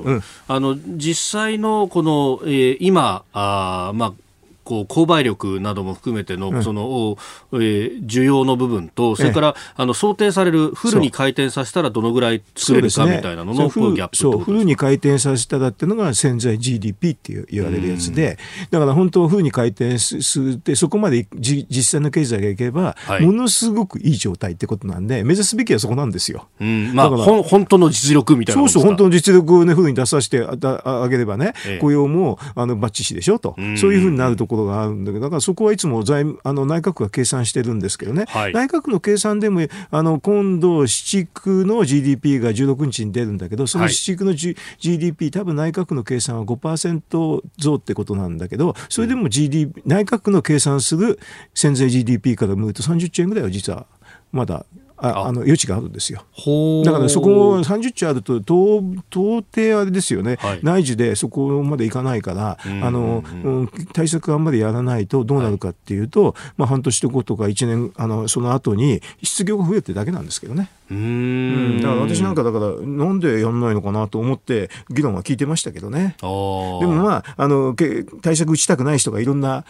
[0.47, 4.13] あの実際のこの、えー、今あ、まあ、
[4.73, 7.17] こう購買力なども含めての、その、
[7.53, 18.39] えー、需要の部分と、それから、あの想定されるフルに回転させたらどのぐらい作れるかみたいなのの、ギャップそうフルに回転させたらっていうのが潜在 GDP って言われるやつで、
[18.71, 26.47] だから本当フルに回転するってそこまでじ実際の経済がいけば、はい、ものすごくいい状態ってことなんで目指すべきはそこなんですよ。
[26.59, 51.19] うん、まあ本当の実力みたいなそうそう本当の実力をねフルに出させてあげればね、ええ、雇用もあのバッチシでしょと、そういうふうになるところがあるんだけどだからそこはいつも財あの内閣府が計算してるんですけどね、はい、内閣府の計算でもあの今度、市区の GDP が16日に出るんだけど、その市区の、G はい、GDP、多分内閣府の計算は5%増ってことなんだけど、それでも GDP、内閣府の計算する
[51.53, 53.85] 潜在 GDP から見ると30兆円ぐらいは実は
[54.31, 54.65] まだ
[55.03, 55.33] ああ。
[55.33, 56.23] の余地があるんですよ。
[56.85, 70.69] だからそこも30兆あると到底あれですよね、はい、内需でそこまでいかないから、あの、うん、対策あんまりやらないとどうなるかっていうと、はい、まあ、半年後とか1年あのその後に失業が増えてるだけなんですけどね。
[70.91, 76.15] うん、だから私なんかだからなんでやんないのかなと思って議論は聞いてましたけどね。
[76.19, 77.75] でもまああの
[78.21, 79.65] 対策打ちたくない人がいろんな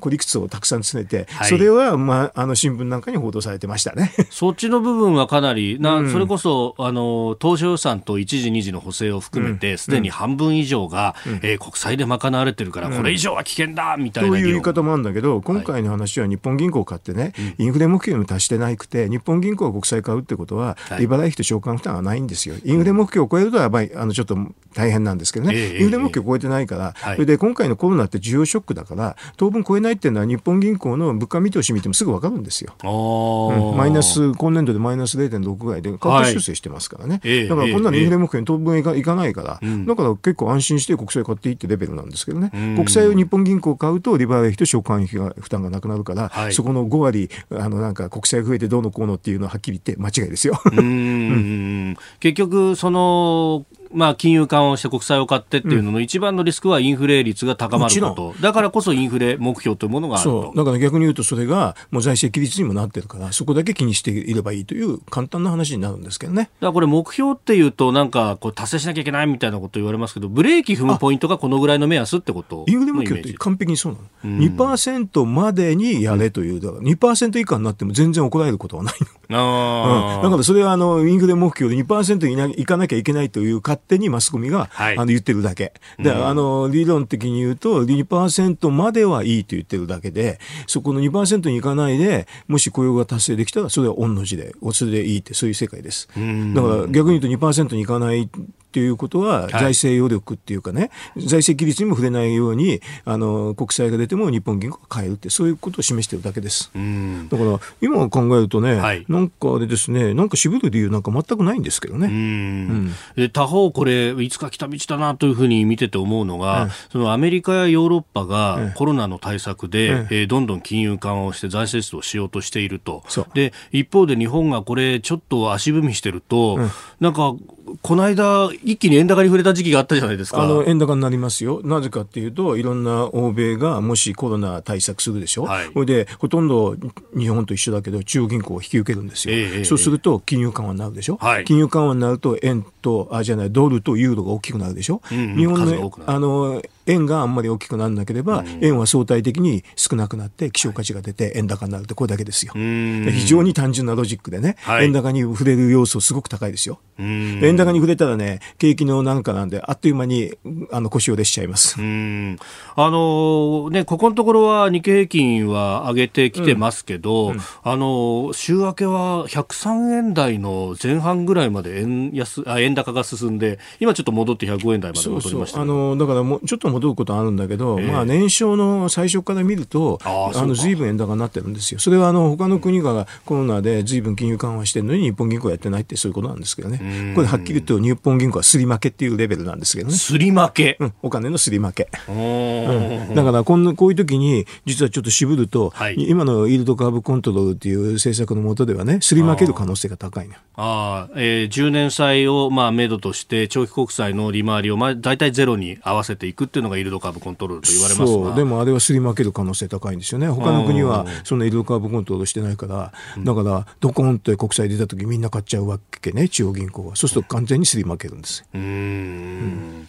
[0.00, 4.12] 孤理屈をたくさん詰めて、はい、それは、まあ、あの新聞なんかに報道されてましたね。
[4.30, 22.56] そっちの部分はかなりな、うん、それこそあの当初予算と一時二次の補正を含めてすで、に半分以上が、うん、えー、国債で賄われてるから、これ以上は危険だみたいな、という言い方もあるんだけど今回の話は日本銀行を買ってね、インフレ目標に達してなくて日本銀行が国債買うってことは、利払い費と償還負担はないんですよ。
[22.64, 24.36] インフレ目標を超えるとは、まあ、あのちょっと
[24.74, 32.74] 大変なんですけどね、インフレ目標を超えてないから、それで今回のコロナって需要ショックだから、当分超えないっていうのは、日本銀行の物価見通し見てもすぐ分かるんですよ。
[32.82, 50.60] うん、マイナス、今年度でマイナス0.6ぐらいで、価格修正してますからね、はい、だからこんなのインフレ目標に当分いかいかないから、だから結構安心して国債買っていいってレベルなんですけどね、国債を日本銀行買うと、利払い費と償還費が負担がなくなるから、はい、そこの5割、あのなんか国債増えてどうのこうのっていうのははっきり言って間違いですよ。
[50.64, 51.96] うん。
[52.20, 60.52] 結局そのまあ、金融緩和をして国債を買ってっていうのの一番のリスクはインフレ率が高まること、だからこそインフレ目標というものがあると。
[60.54, 66.42] だから逆に言うと、それがもう財政規律にもなってるから、そこだけ気にしていればいいという簡単な話になるんですけどね。
[66.42, 72.64] だからこれ、目標っていうと、なんかこう達成しなきゃいけないみたいなこと言われますけど、ブレーキ踏むポイントがこのぐらいの目安ってこと？
[72.68, 79.38] インフレ目標って完璧にそうなの、うん、2%までにやれという、だから2%以下になっても全然怒られることはないの。
[79.38, 85.72] あうん、だからそれはあのインフレ目標で2%にいかなきゃいけないという勝手にマスコミがはい、あの言ってるだけ。
[85.98, 96.08] で、うん、あの、理論的に言うと、2%まではいいと言ってるだけで、そこの2%にいかないで、もし雇用が達成できたら、それは御の字で、それでいいって、そういう世界です。
[96.08, 98.28] だから逆に言うと2%にいかない
[98.74, 106.72] っていうことは、財政余力っていうかね、はい、財政規律にも触れないように、あの、国債が出ても日本銀行が買えるって、そういうことを示してるだけです。
[106.74, 112.08] だから、今考えるとね、はい、なんかあれですね、なんか渋る理由なんか全くないんですけどね。
[112.08, 112.92] うん。
[113.14, 120.22] で他方、これ、いつか来た道だなというふうに見てて思うのが、そのアメリカやヨーロッパがコロナの対策で、ええ。
[120.24, 123.04] ー、どんどん金融緩和をして財政出動しようとしていると。
[123.34, 126.58] で、一方で日本がこれ、ちょっと足踏みしてると、
[126.98, 127.36] なんか、
[127.82, 130.42] この間、一気に円高に触れた時期があったじゃないですか。
[130.42, 131.60] あの円高になりますよ。
[131.64, 135.44] なぜかっていうと、いろんな欧米がもしコロナ対策するでしょ？
[135.44, 136.76] はい、それで、ほとんど
[137.16, 139.34] 日本と一緒だけど、中央銀行を引き受けるんですよ。
[139.34, 141.16] えー、そうすると、金融緩和になるでしょ？
[141.20, 145.00] はい、金融緩和になると、円と、あ、じゃない、ドルとユーロが大きくなるでしょ？
[145.10, 152.52] うん、日本の、あの、円があんまり大きくならなければ、うん、円は相対的に少なくなって希少価値が出て円高になるってこれだけですよ。
[152.54, 156.78] 非常に単純なロジックでね、はい、円高に触れる要素すごく高いですよ。
[156.98, 160.32] 円高に触れたらね、景気のなんかなんで、あっという間に
[160.70, 161.76] あの腰を折しちゃいます。
[161.78, 167.32] あのね、ここのところは日経平均は上げてきてますけど、うん。
[167.32, 181.80] うん、あの週明けは103円台の前半ぐらいまで円安あ円高が進んで、今ちょっと戻って105円台まで戻りました、あのだからもうちょっと戻ることあるんだけど、えー、まあ、年少の最初から見ると、あのずいぶん円高になってるんですよ。
[181.80, 186.80] それはあの他の国がコロナでずいぶん金融緩和してるのに日本銀行やってないってそういうことなんですけどね。
[187.14, 189.94] これはっきり言うと日本銀行はすり負けっていうレベルなんですけどね。
[189.94, 191.88] すり負け、うん、お金のすり負け。
[192.08, 200.36] うん、だからこんなこういう時に実はちょっと渋ると、はい、今のイールドカーブコントロールっていう政策のもとではね、すり負ける可能性が高いね。
[200.56, 208.34] ああ、えー、10年債をまあ目処として長期国債の利回りをまあ大体ゼロに合わせていくっていうのがイールドカーブコントロールと言われますそう。
[208.34, 210.28] でもあれはすり負ける可能性高いんですよね。
[210.28, 219.88] 他の国はそんなイールドカーブコントロールしてないからだからドコンって国債出た時みんな買っちゃうわけね中央銀行はそうすると完全にすり負けるんですうん、うん。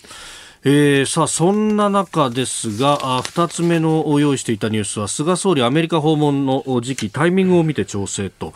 [0.67, 8.47] えー、さあそんな中ですが2つ目の用意していたニュースは菅総理アメリカ訪問の時期タイミングを見て調整と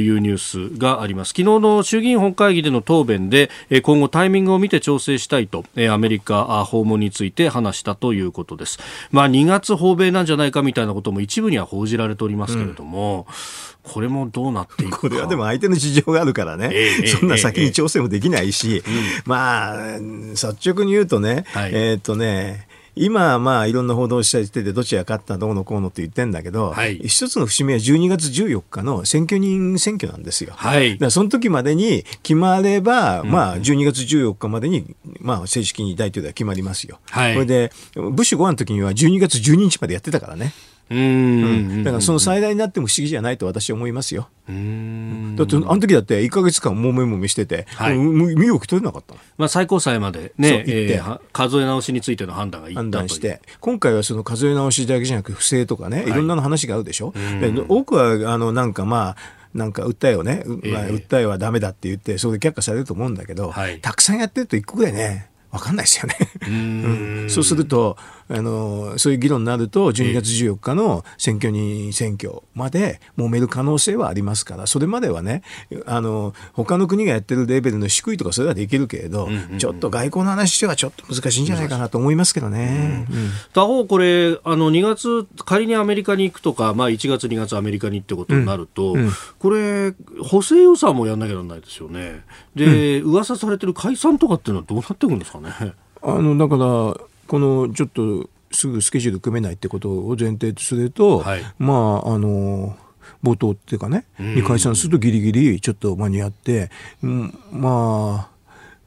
[0.00, 0.38] いうニュー
[0.72, 3.50] スがあります、昨日の衆議院本会議での答弁で
[3.82, 8.78] 今後タイミングを見て調整したいとアメリカ訪問について話したということです、
[9.10, 30.52] まあ、2月訪米なんじゃないかみたいなことも一部には報じられておりますけれども、うんこれもどうなっていくこれはでも相手の事情があるからね、えー、そんな先に調整もできないし、えー、まあ、率直に言うとね、はい、えっ、とね、今、まあ、いろんな報道してて、どちら勝ったどうのこうのって言ってんだけど、はい、一つの節目は12月14日の選挙人選挙なんですよ。
[30.56, 36.98] はい、その時までに決まれば、うん、まあ、12月14日までに、まあ、正式に大統領は決まりますよ。
[37.10, 40.52] はい、これで、ブッシュ5の時には12月12日までやってたからね。
[40.90, 44.28] うん、だからその最大になっても不思議じゃないと私は思いますよ。
[44.48, 45.36] うん。
[45.36, 53.40] だってあの時だって1か月間もめもめしてて、はい、身動き取れなかったまあ、最高裁までね、えー、数え直しについての判断がいった判断して。
[53.60, 57.12] 今回はその数え直しだけじゃなく不正とかね、い、ろんなの話があるでしょ。
[57.40, 59.16] で多くはあのなんかまあ
[59.54, 66.16] なんか訴えをね、まあ、訴えはだめだって言って、それで却下されると思うんだけど、はい、たくさんやってると一個ぐらいね、わかんないですよね。
[66.46, 67.26] うん。
[67.30, 67.96] そうすると、
[68.32, 75.42] あの、そういう議論になると、12月14日の選挙に選挙まで揉める可能性はありますから、それまではね、
[75.84, 79.28] あの、他の国がやってるレベルの低いとかそれはできるけれど、
[79.58, 83.06] ちょっと外交の話はちょっと難しいんじゃないかなと思いますけどね。
[83.52, 89.10] 他方、これ、あの、2月、仮にアメリカに行くとか、まあ1月、2月アメリカにってことになると、うんうん、
[89.40, 92.24] これ、補正予算もやんなきゃならないですよね。
[92.54, 95.74] で、うん、噂されてる解散とかっていうのはどうなっていくんですかね。
[96.02, 102.76] あの、だから、このちょっとすぐスケジュール組めないってことを前提とすると、はい、まああの
[103.22, 106.72] 冒頭っていうかね、に解散するとギリギリちょっと間に合って、
[107.04, 108.29] うん、まあ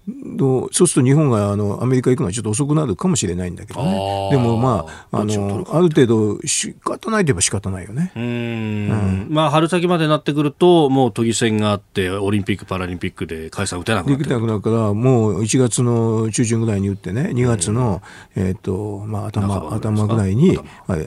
[0.06, 4.30] そうすると日本があのアメリカ行くのはちょっと遅くなるかもしれないんだけどね。
[4.32, 8.12] でもまあ、あの、ある程度仕方ないといえば仕方ないよね。
[8.16, 8.24] うん。
[8.24, 9.28] うん。
[9.30, 18.02] まあ、春先までなってくると、もう都議選があって、オリンピック・パラリンピックで解散打てなくなできなくなるから、もう1月の中旬ぐらいに打ってね、2月の、
[18.36, 20.60] えっ、と、まあ、頭、頭ぐらいに、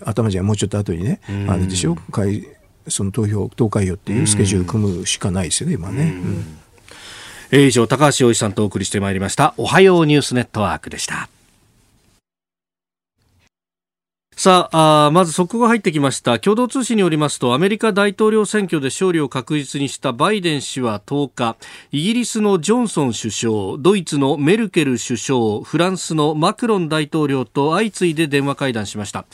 [0.05, 0.31] 頭。
[0.31, 1.97] じゃもうちょっと後にね、あれでしょ、
[2.89, 6.15] その投票、投開票っていうスケジュール組むしかないですよね、今ね。
[7.53, 9.55] 以上高橋洋一さんとお送りしてまいりました。
[9.57, 11.29] おはようニュースネットワークでした。
[14.39, 16.39] さあまず速報が入ってきました。
[16.39, 21.57] 共同通信によりますとアメリカ大統領選挙で勝利を確実にしたバイデン氏は10日
[21.91, 29.25] イギリスのジョンソン首相ドイツのメルケル首相フランスのマクロン大統領と相次いで電話会談しました。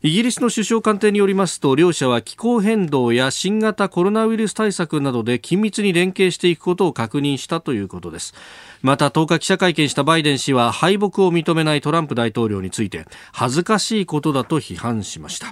[0.00, 8.32] イギリスの首相官邸によりますと両者は気候変動や新型コロナウイルス対策などで緊密に連携していくことを確認したということです。
[8.80, 15.48] また10日記者会見したバイデン氏は敗北を認めないトランプ大統領について恥ずかしいことだと批判しました。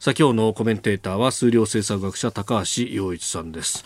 [0.00, 3.84] さあ今日のコメンテーターは数量政策学者高橋洋一さんです。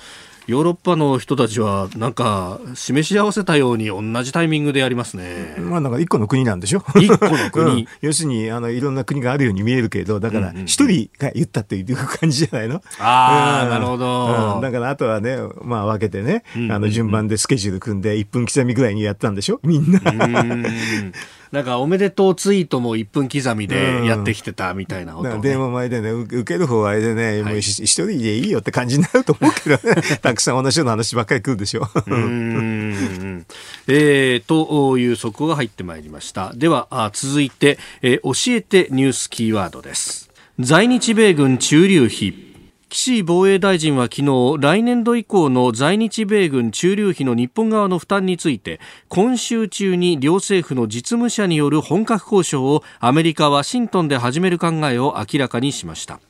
[0.53, 5.57] ヨーロッパの人たちはなんか示し合わせたように同じタイミングでやりますね。
[5.59, 6.84] まあなんか一個の国なんでしょ？
[6.96, 19.59] 一個の国、 うん、要するにあのいろんな国があるように見えるけど、だから一人が言ったっていう感じじゃないの、ああ、うん、なるほど、うん、だからあとはね、まあ分けてね、あの順番でスケジュール組んで1分刻みぐらいにやったんでしょ？
[19.62, 20.00] みんな。
[21.53, 32.11] なんかおめでとうツイートも1分刻みでやってきてたみたいなこと、ね、電話前でね、受ける方はあれでね、はい、もう一人でいいよって感じになると思うけどね、 たくさん同じような話ばっかり来るでしょう。
[32.11, 33.46] うん
[33.86, 36.55] えー、という速報が入ってまいりました。
[36.55, 40.30] では、あ続いて、えー、教えてニュースキーワードです。
[40.59, 42.51] 在日米軍駐留費。
[42.93, 56.20] 岸防衛大臣は昨日来年度以降の在日米軍駐留費の日本側の負担について今週中に両政府の実務者による本格交渉をアメリカ・ワシントンで始める考えを明らかにしました。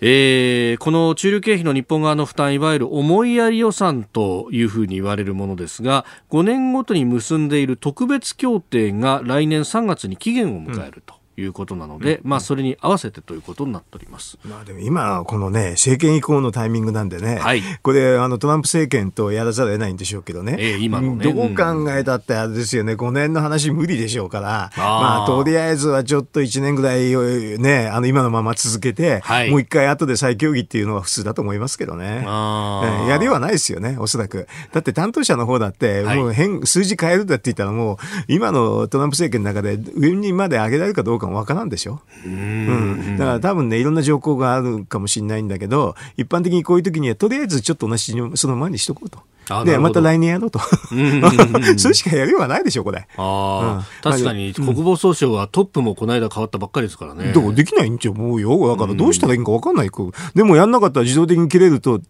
[0.00, 11.19] えー、この駐留経費の日本側の負担いわゆる思いやり予算というふうに言われるものですが5年ごとに結んでいる特別協定が来年3月に期限を迎えると。
[11.40, 14.38] いうことなので、うん、まあそれに合わせてということになっております。
[14.44, 21.24] まあでも今このね政権移行のタイミングなんでね、はい、これあのトランプ政権とやらざるを得ないんでしょうけどね、えー、今のね。
[21.24, 27.10] どう考えたってあれですよね、5年の話無理でしょうから、まあとりあえずはちょっと1年ぐらい
[27.58, 34.46] ねあの今のまま続けて、はい、もう一回後で再協議っていうのは普通だと思いますけどね、あやりはないですよねおそらく。
[34.72, 37.96] だって担当者の方だってもう変、数字変えるだって言ったらもう
[38.28, 42.00] 今のトランプ政権の中で上にまで上げられるかどうかもわからんでしょ？
[42.26, 49.20] うん、だから多分ね、いろんな条項があるかもしれないんだけど、一般的にこういう時には、とりあえずちょっと同じその前にしとこうと。
[49.64, 50.60] で、また来年やろうと。
[51.76, 53.08] それしかやりようがないでしょ、これ。
[53.16, 57.32] ああ、確かに、国防総省はトップもこの間変わったばっかりですからね。
[57.32, 58.68] どうできないんちゃ思うよ。
[58.68, 59.90] だからどうしたらいいんか分かんない。
[60.36, 62.00] でもやんなかったら自動的に切れると、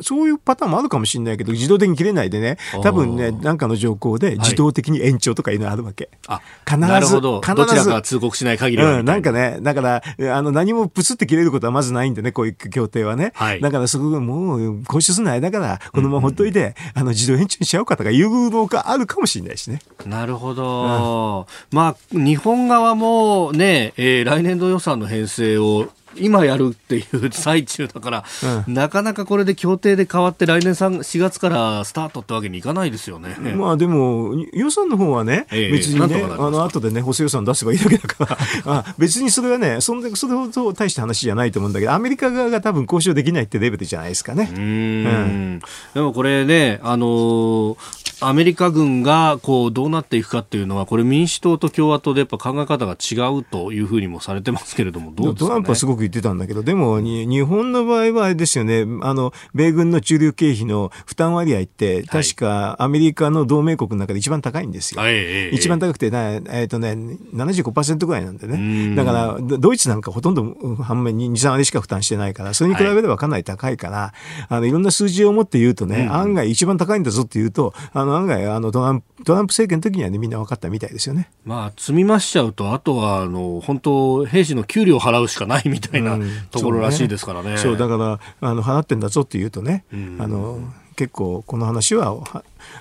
[0.00, 6.08] そういうパターンもあるかもしれないけど、自動的に切れないでね、多分ね、なんかの条項で自動的に延長とかいうのあるわけ。
[6.28, 6.86] あ、必ず。
[6.86, 7.42] なるほど。
[7.42, 9.00] どちらか通告しない限りは。
[9.00, 10.02] うん、なんかね、だから、
[10.36, 13.32] あの、何もプツって切れることはまずないんでね、こういう協定はね。
[13.34, 13.60] はい。
[13.60, 19.80] だからそこがもう、交渉するの間から、このままほっといて、あの、自動延長しちゃうかとかいうのがあるかもしれないしね。
[20.06, 21.46] なるほど。
[21.72, 25.88] うん、まあ、日本側もね、えー、来年度予算の編成を
[26.18, 28.24] 今やるっていう最中だから、
[28.66, 33.36] うん、なかなかこれで協定で変わって来年3 4月からスタートってわけにいかないですよね。
[33.56, 44.50] まあでも予算の方はね、えー、別にね、あの後でね補正予算出せばいいだけだから あ別にそれはねそんなそれほど大した話じゃないと思うんだけどアメリカ側が多分交渉できないってレベルじゃないですかね。
[44.54, 45.60] うん、
[45.94, 58.84] でもこれねあのーアメリカ軍がこうどうなっていくかっていうのはこれ民主党と共和党でやっぱ考え方が違うというふうにもされてますけれどもどうですか、ね、トランプはすごく言ってたんだけどでも日本の場合はあれですよね。
[59.02, 66.92] あの米軍の駐留経費の負担割合って確かアメリカの同盟国の中で一番高いんですよ、はい、一番高くてね、えーとね、
[67.34, 68.94] 75%ぐらいなんでね。
[68.96, 81.30] だからドイツなんかほとんど半面に23割しか負担してないからそれに比べればかなり高いから、はい、あのいろんな数字を持って言うとね、うん、案外一番高いんだぞっていうとあの案外あのトランプトランプ政権の時にはねみんな分かったみたいですよね。
[81.44, 86.18] まあ積み増しちゃうとあとはあの本当兵士の給料払うしかないみたいな、
[86.50, 87.58] ところらしいですからね。
[87.58, 90.60] そう、ね、だからあの払ってんだぞって言うとね、うん、あの
[90.96, 92.16] 結構この話は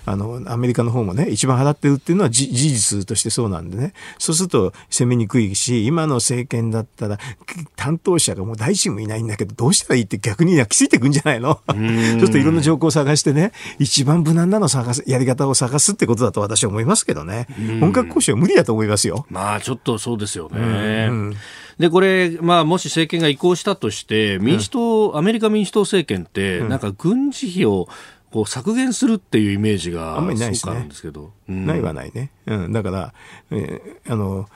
[0.05, 3.93] あのアメリカの方もね一番払ってるっていうのは事実としてそうなんでね。
[4.17, 7.19] そうすると攻めにくいし今の政権だったら
[7.75, 11.59] 担当者がもう大臣もいないんだけどどうしたらいいって逆に焼き付いていくんじゃないの？
[11.67, 17.47] そうするといろんな情報を探してね一番無難なのを探すやり方を探すってことだと私は思いますけどね。
[17.81, 19.25] 本格交渉は無理だと思いますよ。
[19.29, 21.09] まあちょっとそうですよね。
[21.79, 27.87] でこれ、まあ、もし政権が移行したとして民主党、うん、アメリカ民主党政権って、なんか軍事費を
[28.31, 30.79] こう削減するっていうイメージがあんまりないですね。
[30.79, 32.31] んですけど、うん、ないはないね。
[32.45, 33.13] うん、だから、
[33.51, 34.49] えー、あの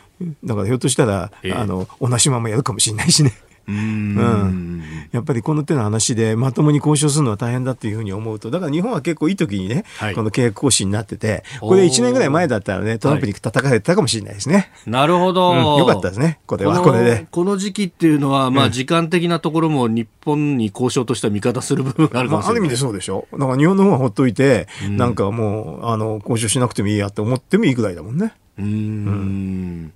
[0.43, 3.31] だからひょっとしたら、えー、あの同じままやるかもしれないしね。
[3.69, 14.71] うん、やっぱりこの手の話でまともに交渉するのは大変だっていうふうに思うとだから日本は結構いい時にね、はい、この契約更新になっててこれ1年ぐらい前だったらねトランプに叩かれてたかもしれないですね。
[14.85, 16.81] なるほど、うん、よかったですねこれは。
[16.81, 17.27] これで。
[17.29, 23.27] この時期っていうのは、まあ、時間的なところも日本に交渉としては味方する部分があるかもしれない、まあ、ある意味でそうでしょ。
[23.31, 28.33] だから日本の方はほっといて、うん、なんかもうあの交渉しなくてもいいやって思ってもいいぐらいだもんね。
[28.57, 28.65] うん。
[28.65, 29.93] うん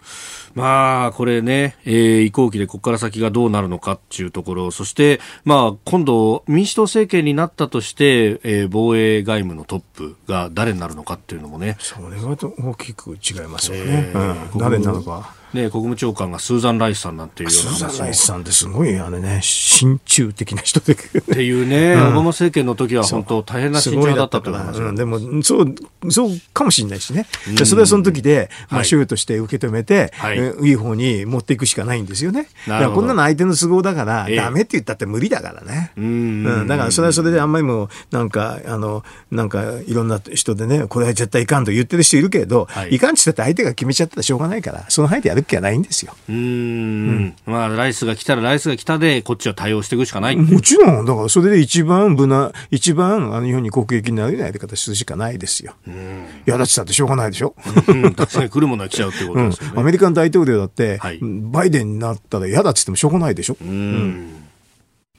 [0.55, 11.75] まあ、これね、えー、移行期でここから先がどうなるのかっていうところ、そして、まあ、今度、民主党政権になったとして、えー、防衛外務のトップが誰になるのかっていうのもね。
[11.79, 14.11] それは大きく違いますよね。
[14.13, 15.42] えー、うん、誰になるのか。
[15.53, 19.39] ね、国務長官がスーザン・ライスさんなんていうようなスーザン・ライスさんってすごいあれね。
[19.41, 20.93] 親中的な人で。
[20.93, 25.75] っていうね、うん、オバマ政権の時は本当大変な親中だったと思います、うん、でもそう
[26.09, 30.37] そうかもしれないしね、うん、それはその時で、まあ、主として受け止めて、はい、
[30.69, 32.47] いい方に持っていくしかないんですよね。
[32.67, 50.35] だからこんなの相手の都合だから、えー、ダメって言ったって無理だからね、うん、だからそれはそれであんまりもなんかあのなんかいろんな人でねこれは絶対いかんと言ってる人いるけど、はい、いかんって言ったって相手が決めちゃったらしょうがないからその範囲でやる気はないんですようん、まあ、ライスが来たらライスが来たで、こっちは対応していくしかない。
[50.35, 55.75] もちろん、だからそれで一番無難、一番あの日本に国益になるようなやり方するしかないですよ。
[55.87, 57.55] いや、だってたってしょうがないでしょ。
[57.87, 63.57] うん、確かに来るものは来ちゃうってことですよね、うん、アメリカの大統領だって、はい、バイデンになったら嫌だって言ってもしょうがないでしょ。
[63.61, 64.43] うん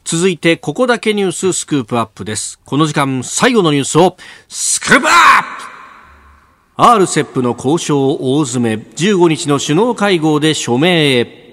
[0.05, 2.61] 続いて、ここだけニューススクープアップです。
[2.67, 4.19] この時間、最後のニュースを、
[4.49, 5.74] スクープアップ
[6.77, 11.45] RCEP の交渉を大詰め15日の首脳会合で署名へ。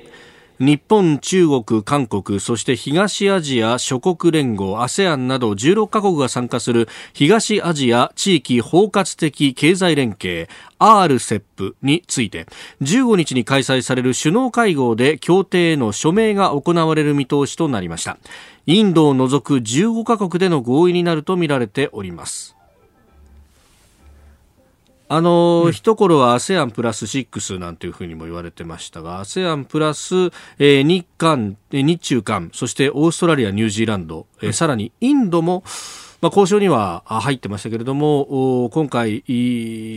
[0.58, 10.50] 日本、中国、韓国、そして東アジア諸国連合 ASEAN など16カ国が参加する東アジア地域包括的経済連携
[10.80, 12.48] RCEP について。
[12.82, 18.18] 15日に開催される首脳会合で協定への署名が行われる見通しとなりました。
[18.66, 22.56] インドを除く15カ国での合意になるとみられております。
[25.14, 30.16] あの、うん、一頃は ASEAN プラス6なんていうふうにも言われてましたが、ASEAN プラス、
[30.58, 35.66] えー、日韓、日中韓、そしてオーストラリア、ニュージーランド、えー、さらにインドも、
[36.22, 39.24] まあ、交渉には入ってましたけれども、今回、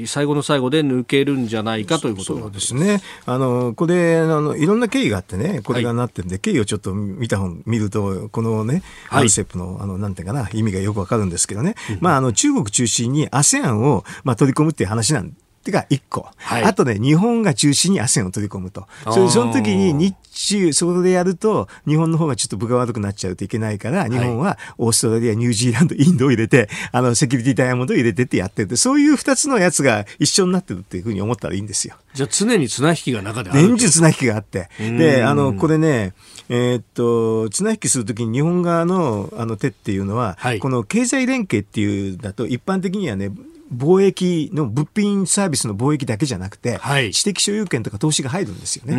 [0.07, 18.87] 最後の最後で抜けるんじゃないかということそうですね、あのこれあの、いろんな経緯があってね、これがなってるんで、はい、経緯をちょっと見た本見ると、このね、アルセプの、あのなんていうかな、意味がよくわかるんですけどね、まあ、あの中国中心に ASEAN を、まあ、取り込むっていう話なんってが1個、はい、あとね、日本が中心に ASEAN を取り込むと。
[19.05, 31.95] そその時に日中、そこでやると、日本の方がちょっと分が悪くなっちゃうといけないから、日本はオーストラリア、ニュージーランド、インドを入れて、あの、セキュリティダイヤモンドを入れてってやってるそういう2つのやつが一緒になってるっていうふうに思ったらいいんですよ。
[32.13, 34.69] じゃあ常に綱引きが中である連日綱引きがあって。
[34.79, 36.13] で、あの、これね、
[36.49, 43.31] えー、っと、綱引きするときに日本側のあの手っていうのは、はい、この経済連携っていうだと一般的にはね、
[43.77, 48.97] 貿易の物品サービスの貿易だけじゃなくて、はい知的所有権とか投資が入るんですよね。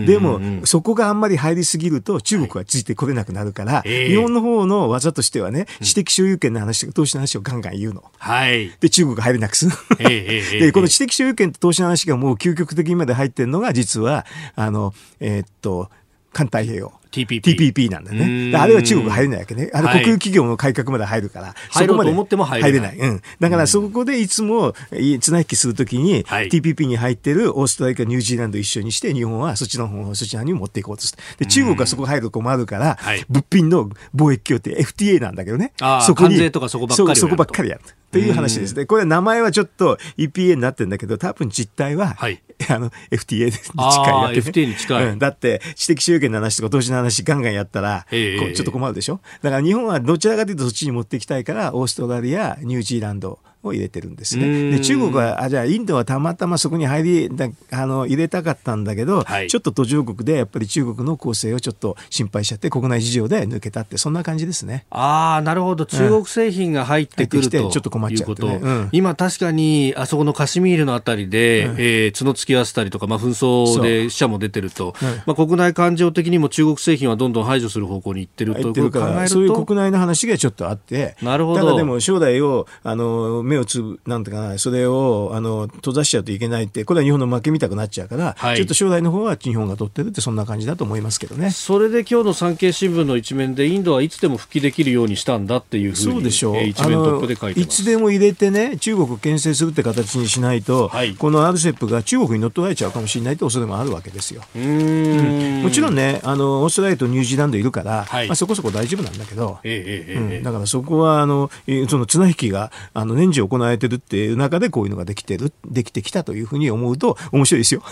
[0.00, 8.04] ねでも、そこがあんまり入りすぎると中国はついてこれなくなるから、ええ日本の方の技としてはね、知的所有権の話とか投資の話をガンガン言うの。
[8.18, 8.70] はい。
[8.80, 9.72] で、中国が入れなくする。
[9.98, 15.90] で、この知的所有権と投資の話がもう究極的にまで入ってるのが、実は、あの、えーっと、
[16.34, 16.92] 環太平洋。
[17.14, 18.52] TPP TPP なんだね。
[18.56, 19.70] あれは中国入れないわけね。
[19.72, 21.54] あれはい国有企業の改革まで入るから。
[21.54, 23.22] 入ろうとそこまで思っても入れないうん。
[23.38, 31.18] だからそこでいつもい綱引きするときに、はい TPP に入ってるオーストラリアかニュージーランド一緒にして、日本はそっちの方、そっちの方に持っていこうとする。
[31.38, 35.72] で、中国がそこ入ると困るから、はい物品の貿易協定 FTA なんだけどね。
[36.02, 37.82] そこに関税とかそこばっかりそこばっかりやる。
[38.14, 38.74] という話です。
[38.76, 38.86] ね。
[38.86, 42.40] これ名前はちょっと EPA になってるんだけど、多分実態は、はい。
[42.70, 44.38] あの FTA に近いね。
[44.38, 45.06] FTA に近い。
[45.08, 45.18] うん。
[45.18, 49.20] だって知的所有権の話とか投資の話ガンガンやったら、ええこうちょっと困るでしょ？
[49.42, 54.70] だから日本はどちらかというとそっちに持っていきたいから、オーストラリア、ニュージーランドを入れてるんですね。
[54.72, 59.48] で中国は、あじゃあインドはたまたまそこに入り、だあの入れたかったんだけど、はい。
[59.48, 64.86] ちょっと途上国でやっぱり中国の構成をちょっと心配しちゃって、国内事情で抜けたって、そんな感じですね。
[64.90, 65.86] ああ、なるほど。
[65.86, 68.42] 中国製品が入ってくると入ってきてちょっと困っちゃって。
[68.42, 68.88] ねいうん。
[68.92, 75.04] 今確かに、あそこのカシミールのあたりで、えー角突き合わせたりとか、まあ、紛争で死者も出てると、う。
[75.04, 81.60] んまあ、国内感情的にも中国製品はどんどん排除する方向に行ってると入いうことを考えると、そういう国内の話がちょっとあって、なるほど。
[81.60, 91.50] ただでも将来を、あの、目をつぶ、なんていうかな、それを、あの、閉ざしちゃうといけないって、これは日本の負けみたくなっちゃうから、はいちょっと将来の方は日本が取ってるって、そんな感じだと思いますけどね。
[91.50, 96.56] それで今日の産経新聞の一面で、インドはいつでも復帰できるようにしたんだっていうふうに、そうでしょう。
[96.56, 97.68] えー一面トップで書いてます。
[97.80, 104.42] いつでも入れてね、中国を牽制するって形にしないと、はいこの RCEP が中国に乗っ取られちゃうかもしれないって恐れもあるわけですよ。
[104.54, 117.82] うーんもちろんね、あの、オーストラリアとニュージーランドいるから、はいまあ、そこそこ大丈夫なんだけど、ええうんだからそこはあのえーその綱引きがあの年中行われてるっていう中でこういうのができてるできてきたというふうに思うと面白いですよ。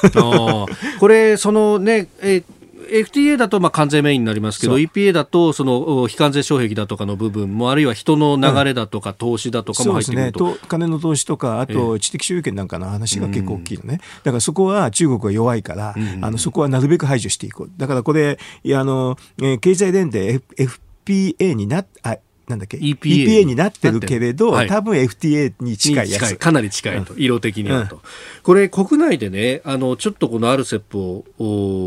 [1.00, 2.44] これ、そのね、えー
[2.92, 10.38] FTA だとまあ関税メインになりますけど、EPA だとそのお非関税障壁だとかの部分も、あるいは人の流れだとか投資だとかも入ってくると。
[10.56, 17.70] と金の投資とかあと知的所有権なんかの話が結構大きいのね、だからそこは中国は弱いから、あのそこはなるべく排除していこう。
[17.78, 22.16] だからこれいやあの、えー経済連携 F- FPA になっあ
[22.52, 24.68] なんだっけ？EPA になってるけれど、はい。
[24.68, 26.36] 多分 FTA に近いやつ。
[26.36, 28.02] かなり近いと、色的にはと、
[28.42, 31.24] これ、国内でね、あのちょっとこの RCEP を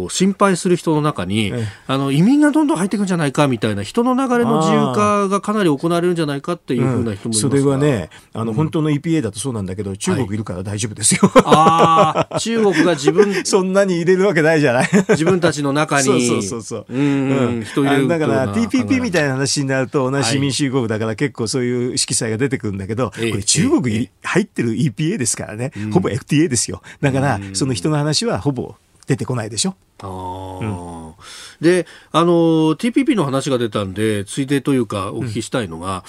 [0.05, 11.31] お心配する人の中に、ええあの移民がどんどん入っていくんじゃないかみたいな、人の流れの自由化がかなり行われるんじゃないかっていうふうな人もいますが、それはね、あの、本当の EPA だとそうなんだけど、中国いるから大丈夫ですよ。
[11.45, 14.89] ああ、中国が自分 そんなに入れるわけないじゃない。
[15.09, 16.85] 自分たちの中に、 そうそうそうそう。
[16.89, 20.23] うん人入れるあだから TPP みたいな話になると同はい。
[20.23, 26.81] じ民主主義国だから結構そういう色彩が出てくるんだけど、こええれ中国に入ってる EPA ですからね、ほぼ FTA ですよ。
[27.01, 28.75] だからその人の話はほぼ
[29.07, 29.75] 出てこないでしょ。
[29.99, 31.13] あー。
[31.61, 32.31] で、あの、
[32.75, 36.03] TPP の話が出たんで、ついでというかお聞きしたいのが、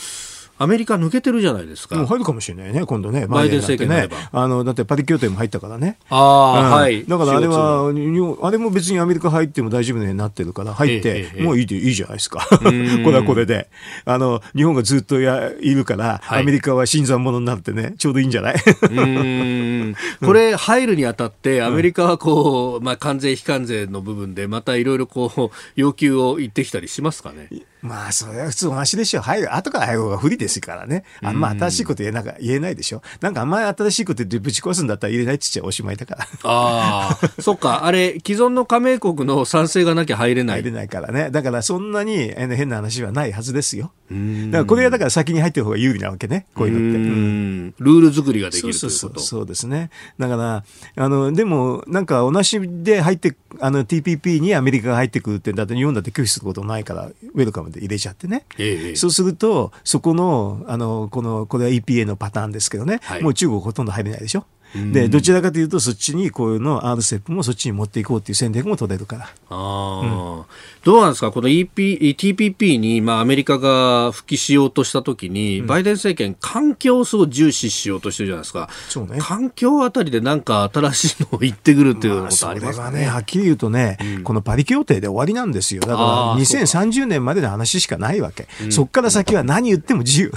[0.59, 1.97] アメリカ抜けてるじゃないですか。
[1.97, 3.27] もう入るかもしれないね、今度ね。
[3.27, 4.15] バイデン政権ね。
[4.33, 5.99] あの、だってパリ協定も入ったからね。
[6.09, 7.05] ああ、うんはい。
[7.07, 12.47] だからあれ CO2 は、あれも別にアメリカ入っても大丈夫になってるから、入っええてえ、えもういいでいいじゃないですか。
[12.57, 13.69] これはこれで。
[14.05, 18.55] あの、日本がずっとやいるから、はいアメリカは新参者になってね、ちょうどいいんじゃない？
[20.25, 27.49] これ入るにあたって、アメリカはこう、まあ、関税、非関税の部分で、またいろいろこう、要求を言ってきたりしますかね？
[27.83, 29.21] まあ、それは普通同じでしょ。
[29.21, 31.05] 入る、後から入る方が不利ですからね。
[31.23, 33.03] あんま新しいこと言えなか言えないでしょ。
[33.21, 36.27] なんかあんまり新しいこと言ってぶち壊すんだったら入れないって言っちゃおしまいだから。
[36.45, 40.61] ああ、 そっか、あれ、既存の加盟国の賛成がなきゃ入れない。
[40.61, 41.31] 入れないからね。
[41.31, 43.93] だからそんなに変な話はないはずですよ。
[44.11, 44.15] だ
[44.53, 46.47] からこれがだから先に入ってる方が有利なわけね。
[46.55, 46.99] こういうのって。
[46.99, 49.21] ううんんルール作りができるといううこと。
[49.21, 49.91] そうですね。
[50.19, 50.65] だから、
[50.97, 58.45] あの、でも、なんか同じで入って、あの、TPP にアメリカが入ってくるって、だって日本だって拒否することないから、ウェルカムで入れちゃってね。
[58.59, 64.45] ええそうすると、そこの、あの、この、これは EPA のパターンですけどね、はいもう中国ほとんど入れないでしょ。
[64.75, 69.25] で、どちらかというと、そっちに、こういうの、RCEP もそっちに持っていこうっていう戦略も取れるから。
[69.25, 70.45] ああ、
[70.85, 71.75] どうなんですか、この EP、
[72.17, 78.69] TPP に、まあ、アメリカが復帰しようとしたときに、バイデン政権、環境をすごい重視しようとしてるじゃないですか。
[78.89, 85.83] そうね環境あたりでなんか新しいのを言ってくるっていうことありますかはね、はっきり言うとね、このパリ協定で終わりなんですよ。
[85.83, 88.49] だあからーそう2030年までの話しかないわけ。
[88.71, 90.33] そっから先は何言っても自由。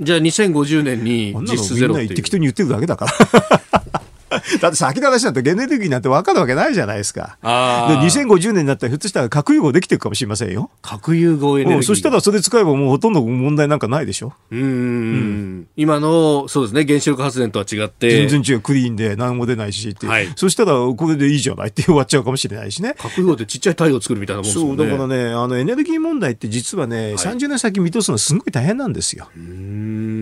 [0.00, 2.14] じゃあ2050年に実質ゼロっていう。
[2.14, 4.02] 適当に言ってるだけだから。
[4.60, 7.36] だって先の話だってエネルギーなんて分かるわけないじゃないですか。
[7.42, 10.70] で2050年になったらひょっとしたら核融合できてるかもしれませんよ。
[10.82, 11.86] 核融合エネルギー。
[11.86, 14.32] そしたらそれ使えばもうほとんど問題なんかないでしょ。
[14.50, 18.26] うんうん今の、そうですね、原子力発電とは違って。
[18.26, 20.06] 全然違う、クリーンで何も出ないしって。
[20.06, 22.94] はい、そしたらこれでいいじゃないって終わっちゃうかもしれないしね。
[22.98, 24.66] 核融合ってちっちゃい太陽を作るみたいなもんですね。
[24.66, 29.28] そう、だからね、あのエネルギー問題って実はね、はい、30年先見通すのすごい大変なんですよ。
[29.36, 30.13] うん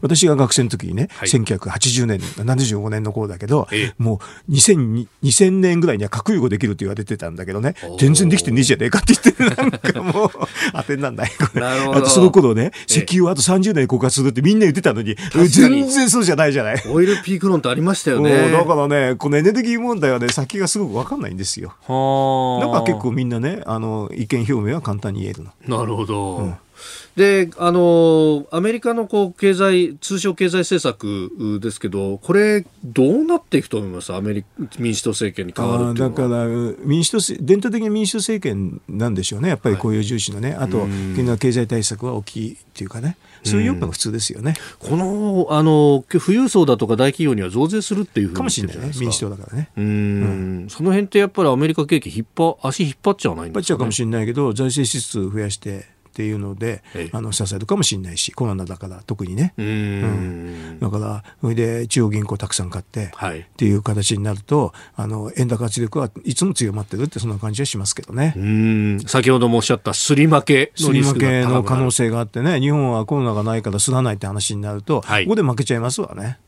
[0.00, 3.68] 私が学生の時にね、はい、1980年、75年の頃だけど、
[3.98, 10.30] もう2000 2000年ぐらいには核融合できるって言われてたんだけどね、全然できてねえじゃねえかって言って、なんかもう、
[10.74, 11.30] 当てになんない。
[11.54, 12.06] なるほど。
[12.06, 15.16] その頃ね、石油あと30年枯渇するってみんな言ってたのに、
[15.48, 16.82] 全然そうじゃないじゃない。
[16.88, 18.50] オイルピーク論ってありましたよね。
[18.50, 21.74] だからね、このエネルギー問題はね、先がすごく分かんないんですよ。
[21.86, 25.78] はだから結構みんなね、あの、意見表明は簡単に言えるの。
[25.78, 26.36] なるほど。
[26.38, 26.54] うん
[27.16, 34.12] であのアメリカのこう経済通商経済政策ですけどこれどうなっていくと思います？
[34.12, 34.44] アメリ
[34.78, 36.46] 民主党政権に変わるだから
[36.84, 39.48] 民主党伝統的に民主党政権なんでしょうね。
[39.48, 40.86] やっぱり雇用重視のね、はい、あと
[41.38, 43.16] 経済対策は大きいっていうかね。
[43.44, 48.92] そういうのが普通ですよね、このあの富裕層だとか大企業には増税するっていうふうにかもしれないね。
[48.98, 49.70] 民主党だからね。
[49.76, 55.86] うん、その辺ってやっぱりアメリカ景気引っ張足引っ張っちゃわないんですか、ね、引っ張っちゃうかもしれないけど財政支出増やして
[56.18, 68.34] っていうので、あの支えるかもしれないしコロナだから特にね、うん、だからそれで中央銀行たくさん買って、はい、っていう形になるとあの円高圧力はいつも強まってるってそんな感じはしますけどね。
[68.36, 69.00] うん。
[69.06, 76.40] 先ほどもおっしゃったすり負けのリスクがの可能性があってね日本はコロナがないからすらないって話になると、はい、ここで負けちゃいますわね。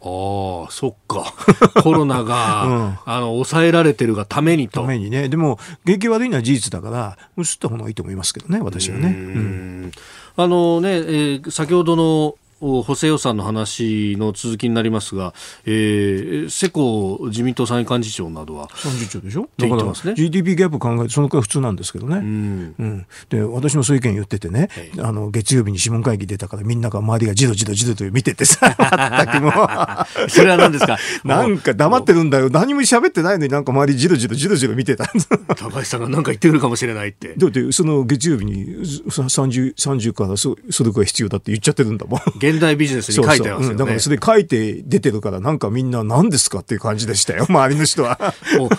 [0.00, 1.34] ああ、そっか。
[1.82, 4.82] コロナが、うん、あの、抑えられてるがためにと。
[4.82, 5.28] ためにね。
[5.28, 9.08] でも、景気悪いのは事実だから、移った方がいいと思いますけどね、私はね。
[9.08, 9.92] うん、
[10.36, 15.32] あのね、えー、先ほどの補正予算の話の続きになりますが、
[15.64, 19.48] えー、世耕自民党参院幹事長などは参事長でしょ？
[19.58, 28.74] だから、GDP ギャップ考えてそのくらい普通なんですけどね、うん、うん、で私もそういう意見言っててね、はい、あの月曜日に諮問会議出たからみんなが周りがじろじろじろと見ててさ
[30.28, 30.98] それは何ですか？
[31.24, 32.50] なんか黙ってるんだよ。
[32.50, 35.06] 何も喋ってないのになんか周りじろじろじろじろ見てた。
[35.56, 37.34] 高橋さんが何か言ってくるかもしれないって。
[37.36, 42.20] だってその月曜日に 30, 30からそそれくらい必要だって言っちゃってるんだもん
[42.50, 43.64] 現代ビジネスに書いてますよね。
[43.64, 48.34] そうん、だからそれ書いて出てるから、なんかみんな何ですかっていう感じでしたよ、 周りの人は。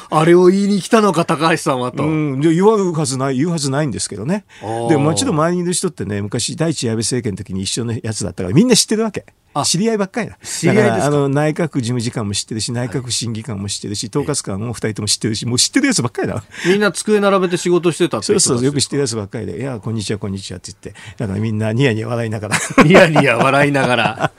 [0.10, 2.04] あれを言いに来たのか、高橋さんはと。
[2.04, 4.46] うん、言わうはずない、言うはずないんですけどね。
[4.90, 9.26] でももちろん周りにいる人ってね、昔第一安倍政権の時に一緒のやつだったからみんな知ってるわけ。
[9.66, 10.38] 知り合いばっかりだ。
[10.38, 16.44] だからあの内閣事務次官も知ってるし、内閣審議官も知ってるし、統括官も二人とも知ってるし、もう知ってるやつばっかりだ。
[16.68, 22.58] みんな机並べて仕事してたってそうそう、よく知ってるやつばっかりで、いや、こんにちは、こんにちはって言って、だからみんなニヤニヤ笑いながら。
[22.84, 24.32] ニヤニヤ笑いながら。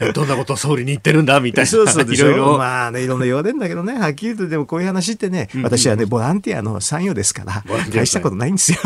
[0.14, 1.70] どんなことを総理に言ってるんだみたいな。
[1.70, 2.58] そうそういろいろ。
[2.58, 8.78] まあね、いろんな言われるんだけどね、はっきりとでもこういう話ってね、私はね、ボランティアの参与ですから、大したことないんですよ。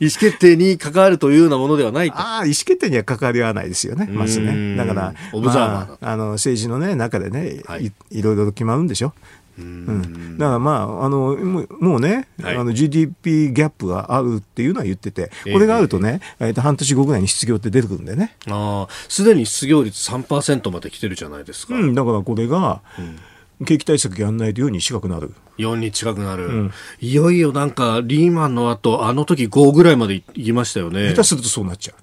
[0.00, 2.18] 意思決定に関わるというようなものではないと。
[2.18, 4.76] ああ、意思決定には関わりはないですよね、まずね。
[4.76, 9.12] だから、まあ、あの政治のね、中でね、はい、いいろいろと決まるんでしょ？
[9.58, 11.36] うん、だからまああの
[11.80, 18.36] もうね、はい、あの GDP ギャップがあるっていうのは言ってて、これがあるとね、えー、えー、半年後ぐらいに失業って出てくるんでね。
[18.46, 21.74] あすでに失業率3%まで来てるじゃないですか。
[21.74, 23.02] うん、だからこれが、う
[23.62, 25.34] ん、景気対策やんないと4に近くなる。
[25.58, 31.10] 4に近くなる、うん、いよいよなんかリーマンの後あの時5ぐらいまでいきましたよね。
[31.10, 31.96] 下手するとそうなっちゃう。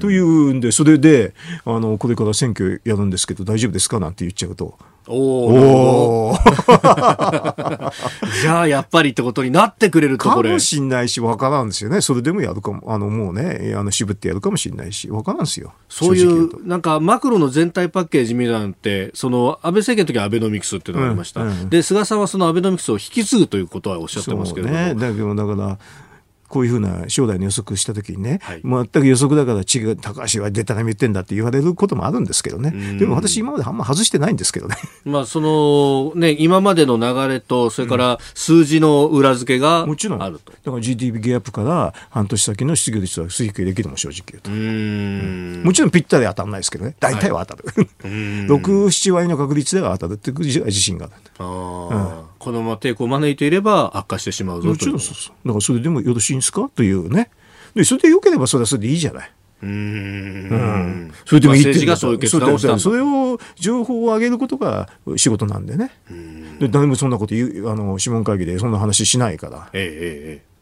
[0.00, 1.34] というんで、それで、
[1.64, 4.00] あの、これから選挙やるんですけど大丈夫ですか？
[4.00, 6.34] なんて言っちゃうと、おお
[8.40, 10.48] じゃあやっぱりってことになってくれるとこれ。
[10.48, 12.00] かもしんないし分からんですよね。
[12.00, 12.82] それでもやるかも。
[12.86, 15.74] あのもうねあの渋ってやるかもしれないし分からんですよ。
[15.90, 24.94] そういうなんかマクロの全体パッケージみたいなってその安倍政権の時はアベノミクスっていうのがありました、うんうん、で菅さんはそのアベノミクスを引き継ぐということはおっしゃってますけどね。
[24.94, 25.78] だけどだから
[26.48, 34.76] こういうふうな将来の予測したときにね、はい、全く予測だから違う高橋はでたらめ言ってんだって言われることもあるんですけどね、でも私、今まであんま外してないんですけどね。
[35.04, 39.88] まあそのね、今までの流れと、それから数字の裏付けがあると。
[39.90, 40.18] もちろん。
[40.18, 44.50] だから GDP ギャップから半年先の失業率は推計できるも正直言うと。
[44.50, 45.62] うん。
[45.64, 47.68] もちろんぴったり当たらないですけどね、大体は当たる。
[47.76, 51.14] はい、6、7割の確率では当たるっていう自信がある。
[51.38, 55.34] あうんこのまま抵抗を招いていれば悪化してしまうぞもちろんそうそう。
[55.46, 56.70] だからそれでもよろしいんですか？
[56.74, 57.30] というね。
[57.74, 59.30] でそれでよければそれはそれでいいじゃない。
[59.62, 62.10] うん、それでもいいっていうそ
[62.92, 65.90] れを情報を上げることが仕事なんでね。
[66.60, 69.70] で誰もそんなこと言うあの諮問会議でそんな話しないから。
[69.72, 70.53] ええええ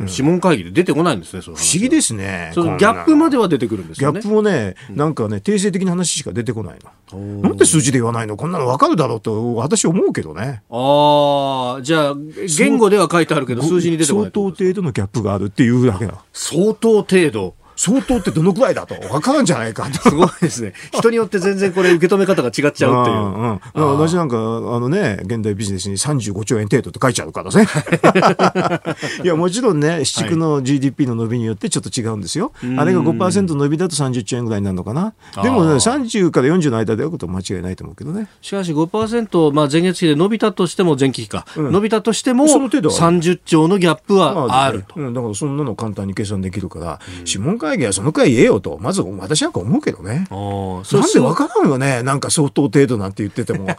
[0.00, 2.50] 諮問会議で出てこないんですね、不思議ですね。
[2.54, 4.00] そのギャップまでは出てくるんです。
[4.00, 6.78] ギャップもね、なんかね、定性的な話しか出てこない
[7.12, 7.40] の。
[7.42, 8.36] なんで数字で言わないの？
[8.36, 10.62] こんなの分かるだろうと、私思うけどね。
[10.70, 12.14] ああ、じゃあ、
[12.58, 14.30] 言語では書いてあるけど、数字に出てこない。
[14.32, 16.22] 相当程度のギャップがあるっていうだけだ。
[16.32, 17.54] 相当程度。
[17.76, 18.94] 相当ってどのくらいだと？
[18.94, 20.72] 分からんじゃないかすごいですね。
[20.92, 23.16] 人によって全然これ受け止め方が違っちゃうっていう。
[23.16, 23.60] うんうん、
[23.98, 24.40] 私なんか、あ
[24.80, 27.66] のね、現代ビジネスに35兆円程度って書いちゃうからね。
[29.22, 32.52] いや、もちろんね、市区の GDP の伸びによってちょっと違うんですよ。
[32.54, 35.14] はい、あれが5%伸びだと30兆円ぐらいになるのかな？
[35.42, 38.28] でもね、30から40の間であることは間違いないと思うけどね。
[38.40, 44.98] しかし5%、まあ前月比で伸びたとしても、前期比か、うん、伸びたとしても、その程度30兆のギャップはあると。
[44.98, 50.26] まあ、だからそんなの簡単に計算できるから、うん、諮問会議はそのくらい言えよと、まず私なんか思うけどね。
[50.30, 53.66] なんでわからんよね、なんか相当程度なんて言ってても。
[53.66, 53.76] なん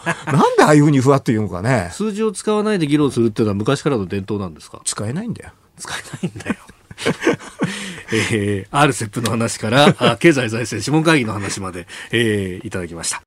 [0.58, 1.90] でああいうふうにふわって言うのかね。
[1.94, 4.82] 数字を使わないで議論するっていうのは昔からの伝統なんですか？
[4.86, 5.52] 使えないんだよ。
[5.78, 6.56] 使えないんだよ。
[8.12, 13.22] えー、RCEP の話から経済財政諮問会議の話まで、えー、いただきました。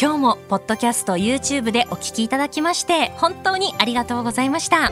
[0.00, 4.90] 今日もポッドキャスト YouTube でお聞きいただきまして本当にありがとうございました。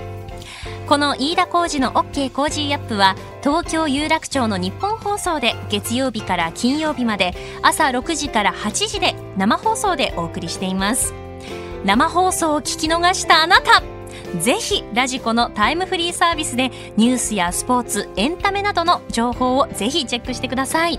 [0.88, 11.12] この飯田浩司の OK Cozy up は東京有楽町の日本放送で月曜日から金曜日まで朝6時から8時で生放送でお送りしています。
[11.84, 13.82] 生放送を聞き逃したあなた。
[14.40, 20.98] ぜひラジコのタイムフリーサービスでニュースやスポーツエンタメなどの情報をぜひチェックしてください。